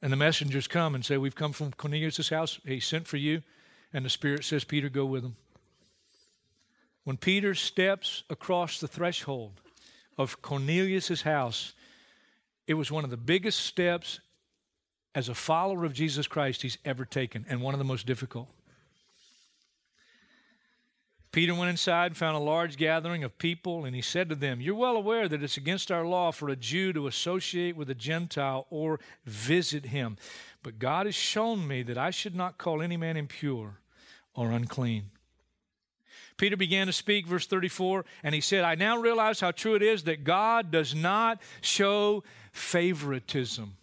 And 0.00 0.12
the 0.12 0.16
messengers 0.16 0.66
come 0.66 0.94
and 0.94 1.04
say, 1.04 1.16
We've 1.16 1.34
come 1.34 1.52
from 1.52 1.72
Cornelius' 1.72 2.28
house. 2.28 2.58
He 2.64 2.80
sent 2.80 3.06
for 3.06 3.16
you. 3.16 3.42
And 3.92 4.04
the 4.04 4.10
Spirit 4.10 4.44
says, 4.44 4.64
Peter, 4.64 4.88
go 4.88 5.04
with 5.04 5.22
him. 5.22 5.36
When 7.04 7.16
Peter 7.16 7.54
steps 7.54 8.22
across 8.30 8.80
the 8.80 8.88
threshold 8.88 9.60
of 10.16 10.40
Cornelius' 10.42 11.22
house, 11.22 11.72
it 12.66 12.74
was 12.74 12.90
one 12.90 13.04
of 13.04 13.10
the 13.10 13.16
biggest 13.16 13.60
steps 13.60 14.20
as 15.14 15.28
a 15.28 15.34
follower 15.34 15.84
of 15.84 15.92
Jesus 15.92 16.26
Christ 16.26 16.62
he's 16.62 16.78
ever 16.84 17.04
taken, 17.04 17.44
and 17.48 17.60
one 17.60 17.74
of 17.74 17.78
the 17.78 17.84
most 17.84 18.06
difficult. 18.06 18.48
Peter 21.32 21.54
went 21.54 21.70
inside 21.70 22.06
and 22.06 22.16
found 22.16 22.36
a 22.36 22.40
large 22.40 22.76
gathering 22.76 23.24
of 23.24 23.38
people, 23.38 23.86
and 23.86 23.96
he 23.96 24.02
said 24.02 24.28
to 24.28 24.34
them, 24.34 24.60
You're 24.60 24.74
well 24.74 24.96
aware 24.96 25.28
that 25.28 25.42
it's 25.42 25.56
against 25.56 25.90
our 25.90 26.04
law 26.04 26.30
for 26.30 26.50
a 26.50 26.56
Jew 26.56 26.92
to 26.92 27.06
associate 27.06 27.74
with 27.74 27.88
a 27.88 27.94
Gentile 27.94 28.66
or 28.68 29.00
visit 29.24 29.86
him. 29.86 30.18
But 30.62 30.78
God 30.78 31.06
has 31.06 31.14
shown 31.14 31.66
me 31.66 31.82
that 31.84 31.96
I 31.96 32.10
should 32.10 32.34
not 32.34 32.58
call 32.58 32.82
any 32.82 32.98
man 32.98 33.16
impure 33.16 33.78
or 34.34 34.50
unclean. 34.50 35.10
Peter 36.36 36.56
began 36.56 36.86
to 36.86 36.92
speak, 36.92 37.26
verse 37.26 37.46
34, 37.46 38.04
and 38.22 38.34
he 38.34 38.40
said, 38.40 38.64
I 38.64 38.74
now 38.74 38.98
realize 38.98 39.40
how 39.40 39.52
true 39.52 39.74
it 39.74 39.82
is 39.82 40.04
that 40.04 40.24
God 40.24 40.70
does 40.70 40.94
not 40.94 41.40
show 41.62 42.24
favoritism, 42.52 43.76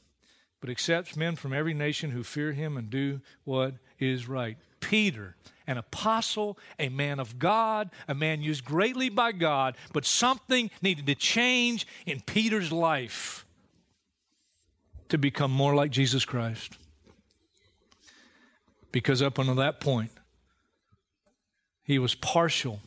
but 0.62 0.70
accepts 0.70 1.16
men 1.16 1.36
from 1.36 1.54
every 1.54 1.74
nation 1.74 2.12
who 2.12 2.22
fear 2.24 2.52
him 2.52 2.78
and 2.78 2.92
do 2.92 3.22
what 3.44 3.76
is 3.98 4.28
right. 4.28 4.58
Peter 4.80 5.36
an 5.70 5.78
apostle, 5.78 6.58
a 6.80 6.90
man 6.90 7.20
of 7.20 7.38
God, 7.38 7.92
a 8.08 8.16
man 8.16 8.42
used 8.42 8.66
greatly 8.66 9.08
by 9.08 9.32
God, 9.32 9.78
but 9.94 10.04
something 10.04 10.72
needed 10.82 11.06
to 11.06 11.14
change 11.14 11.86
in 12.08 12.22
Peter's 12.22 12.72
life 12.72 13.46
to 15.10 15.20
become 15.20 15.52
more 15.52 15.76
like 15.76 15.92
Jesus 15.92 16.26
Christ. 16.26 16.76
Because 18.92 19.22
up 19.22 19.38
until 19.38 19.56
that 19.56 19.80
point, 19.80 20.10
he 21.84 22.00
was 22.00 22.16
partial 22.16 22.80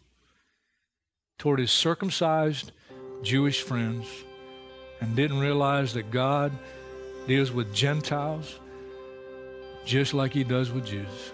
toward 1.39 1.61
his 1.61 1.71
circumcised 1.71 2.73
Jewish 3.23 3.63
friends 3.63 4.09
and 5.01 5.15
didn't 5.15 5.39
realize 5.39 5.95
that 5.95 6.11
God 6.11 6.51
deals 7.29 7.53
with 7.53 7.73
Gentiles 7.73 8.59
just 9.85 10.15
like 10.15 10.33
he 10.33 10.43
does 10.43 10.73
with 10.73 10.87
Jews 10.87 11.33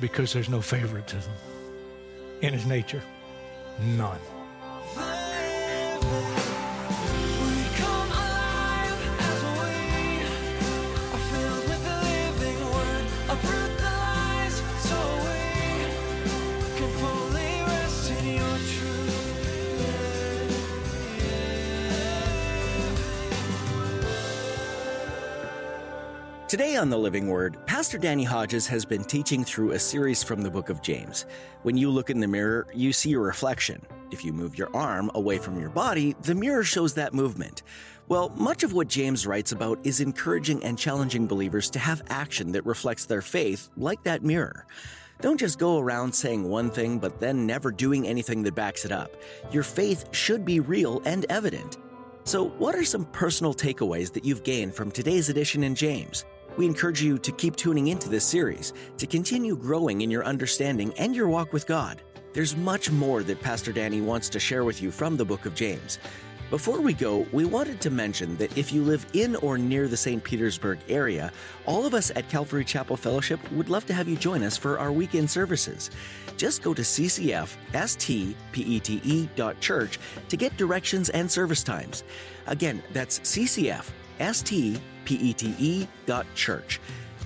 because 0.00 0.32
there's 0.32 0.48
no 0.48 0.60
favoritism 0.60 1.32
in 2.42 2.52
his 2.52 2.66
nature. 2.66 3.02
None. 3.80 4.20
Today 26.48 26.76
on 26.76 26.90
The 26.90 26.96
Living 26.96 27.26
Word, 27.26 27.58
Pastor 27.66 27.98
Danny 27.98 28.22
Hodges 28.22 28.68
has 28.68 28.84
been 28.84 29.02
teaching 29.02 29.42
through 29.42 29.72
a 29.72 29.78
series 29.80 30.22
from 30.22 30.42
the 30.42 30.50
book 30.50 30.70
of 30.70 30.80
James. 30.80 31.26
When 31.64 31.76
you 31.76 31.90
look 31.90 32.08
in 32.08 32.20
the 32.20 32.28
mirror, 32.28 32.68
you 32.72 32.92
see 32.92 33.14
a 33.14 33.18
reflection. 33.18 33.84
If 34.12 34.24
you 34.24 34.32
move 34.32 34.56
your 34.56 34.70
arm 34.72 35.10
away 35.16 35.38
from 35.38 35.58
your 35.58 35.70
body, 35.70 36.14
the 36.22 36.36
mirror 36.36 36.62
shows 36.62 36.94
that 36.94 37.12
movement. 37.12 37.64
Well, 38.06 38.28
much 38.36 38.62
of 38.62 38.72
what 38.72 38.86
James 38.86 39.26
writes 39.26 39.50
about 39.50 39.80
is 39.82 40.00
encouraging 40.00 40.62
and 40.62 40.78
challenging 40.78 41.26
believers 41.26 41.68
to 41.70 41.80
have 41.80 42.00
action 42.10 42.52
that 42.52 42.64
reflects 42.64 43.06
their 43.06 43.22
faith, 43.22 43.68
like 43.76 44.04
that 44.04 44.22
mirror. 44.22 44.66
Don't 45.20 45.40
just 45.40 45.58
go 45.58 45.80
around 45.80 46.12
saying 46.12 46.44
one 46.44 46.70
thing 46.70 47.00
but 47.00 47.18
then 47.18 47.44
never 47.44 47.72
doing 47.72 48.06
anything 48.06 48.44
that 48.44 48.54
backs 48.54 48.84
it 48.84 48.92
up. 48.92 49.16
Your 49.50 49.64
faith 49.64 50.14
should 50.14 50.44
be 50.44 50.60
real 50.60 51.02
and 51.06 51.26
evident. 51.28 51.78
So, 52.22 52.44
what 52.44 52.76
are 52.76 52.84
some 52.84 53.06
personal 53.06 53.52
takeaways 53.52 54.12
that 54.12 54.24
you've 54.24 54.44
gained 54.44 54.74
from 54.74 54.92
today's 54.92 55.28
edition 55.28 55.64
in 55.64 55.74
James? 55.74 56.24
We 56.56 56.64
encourage 56.66 57.02
you 57.02 57.18
to 57.18 57.32
keep 57.32 57.54
tuning 57.54 57.88
into 57.88 58.08
this 58.08 58.24
series 58.24 58.72
to 58.96 59.06
continue 59.06 59.56
growing 59.56 60.00
in 60.00 60.10
your 60.10 60.24
understanding 60.24 60.94
and 60.96 61.14
your 61.14 61.28
walk 61.28 61.52
with 61.52 61.66
God. 61.66 62.00
There's 62.32 62.56
much 62.56 62.90
more 62.90 63.22
that 63.24 63.42
Pastor 63.42 63.72
Danny 63.72 64.00
wants 64.00 64.30
to 64.30 64.40
share 64.40 64.64
with 64.64 64.80
you 64.82 64.90
from 64.90 65.16
the 65.16 65.24
book 65.24 65.44
of 65.44 65.54
James. 65.54 65.98
Before 66.48 66.80
we 66.80 66.94
go, 66.94 67.26
we 67.32 67.44
wanted 67.44 67.80
to 67.80 67.90
mention 67.90 68.36
that 68.36 68.56
if 68.56 68.72
you 68.72 68.82
live 68.82 69.04
in 69.14 69.36
or 69.36 69.58
near 69.58 69.88
the 69.88 69.96
St. 69.96 70.22
Petersburg 70.22 70.78
area, 70.88 71.32
all 71.66 71.84
of 71.84 71.92
us 71.92 72.12
at 72.14 72.28
Calvary 72.28 72.64
Chapel 72.64 72.96
Fellowship 72.96 73.40
would 73.52 73.68
love 73.68 73.84
to 73.86 73.94
have 73.94 74.08
you 74.08 74.16
join 74.16 74.42
us 74.44 74.56
for 74.56 74.78
our 74.78 74.92
weekend 74.92 75.28
services. 75.30 75.90
Just 76.36 76.62
go 76.62 76.72
to 76.72 76.82
ccfstpete.church 76.82 77.58
to 80.28 80.36
get 80.36 80.56
directions 80.56 81.08
and 81.10 81.30
service 81.30 81.62
times. 81.64 82.04
Again, 82.46 82.82
that's 82.92 83.18
ccfstpete.church. 83.20 84.82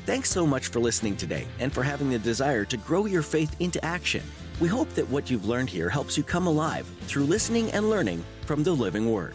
Thanks 0.07 0.31
so 0.31 0.47
much 0.47 0.69
for 0.69 0.81
listening 0.81 1.17
today 1.17 1.47
and 1.59 1.73
for 1.73 1.83
having 1.83 2.11
the 2.11 2.19
desire 2.19 2.65
to 2.65 2.77
grow 2.77 3.07
your 3.07 3.23
faith 3.23 3.55
into 3.61 3.85
action. 3.85 4.23
We 4.61 4.69
hope 4.69 4.91
that 4.91 5.09
what 5.09 5.31
you've 5.31 5.47
learned 5.47 5.71
here 5.71 5.89
helps 5.89 6.17
you 6.17 6.23
come 6.23 6.47
alive 6.47 6.87
through 7.03 7.25
listening 7.25 7.71
and 7.73 7.89
learning 7.89 8.25
from 8.45 8.63
the 8.63 8.73
living 8.73 9.11
word. 9.11 9.35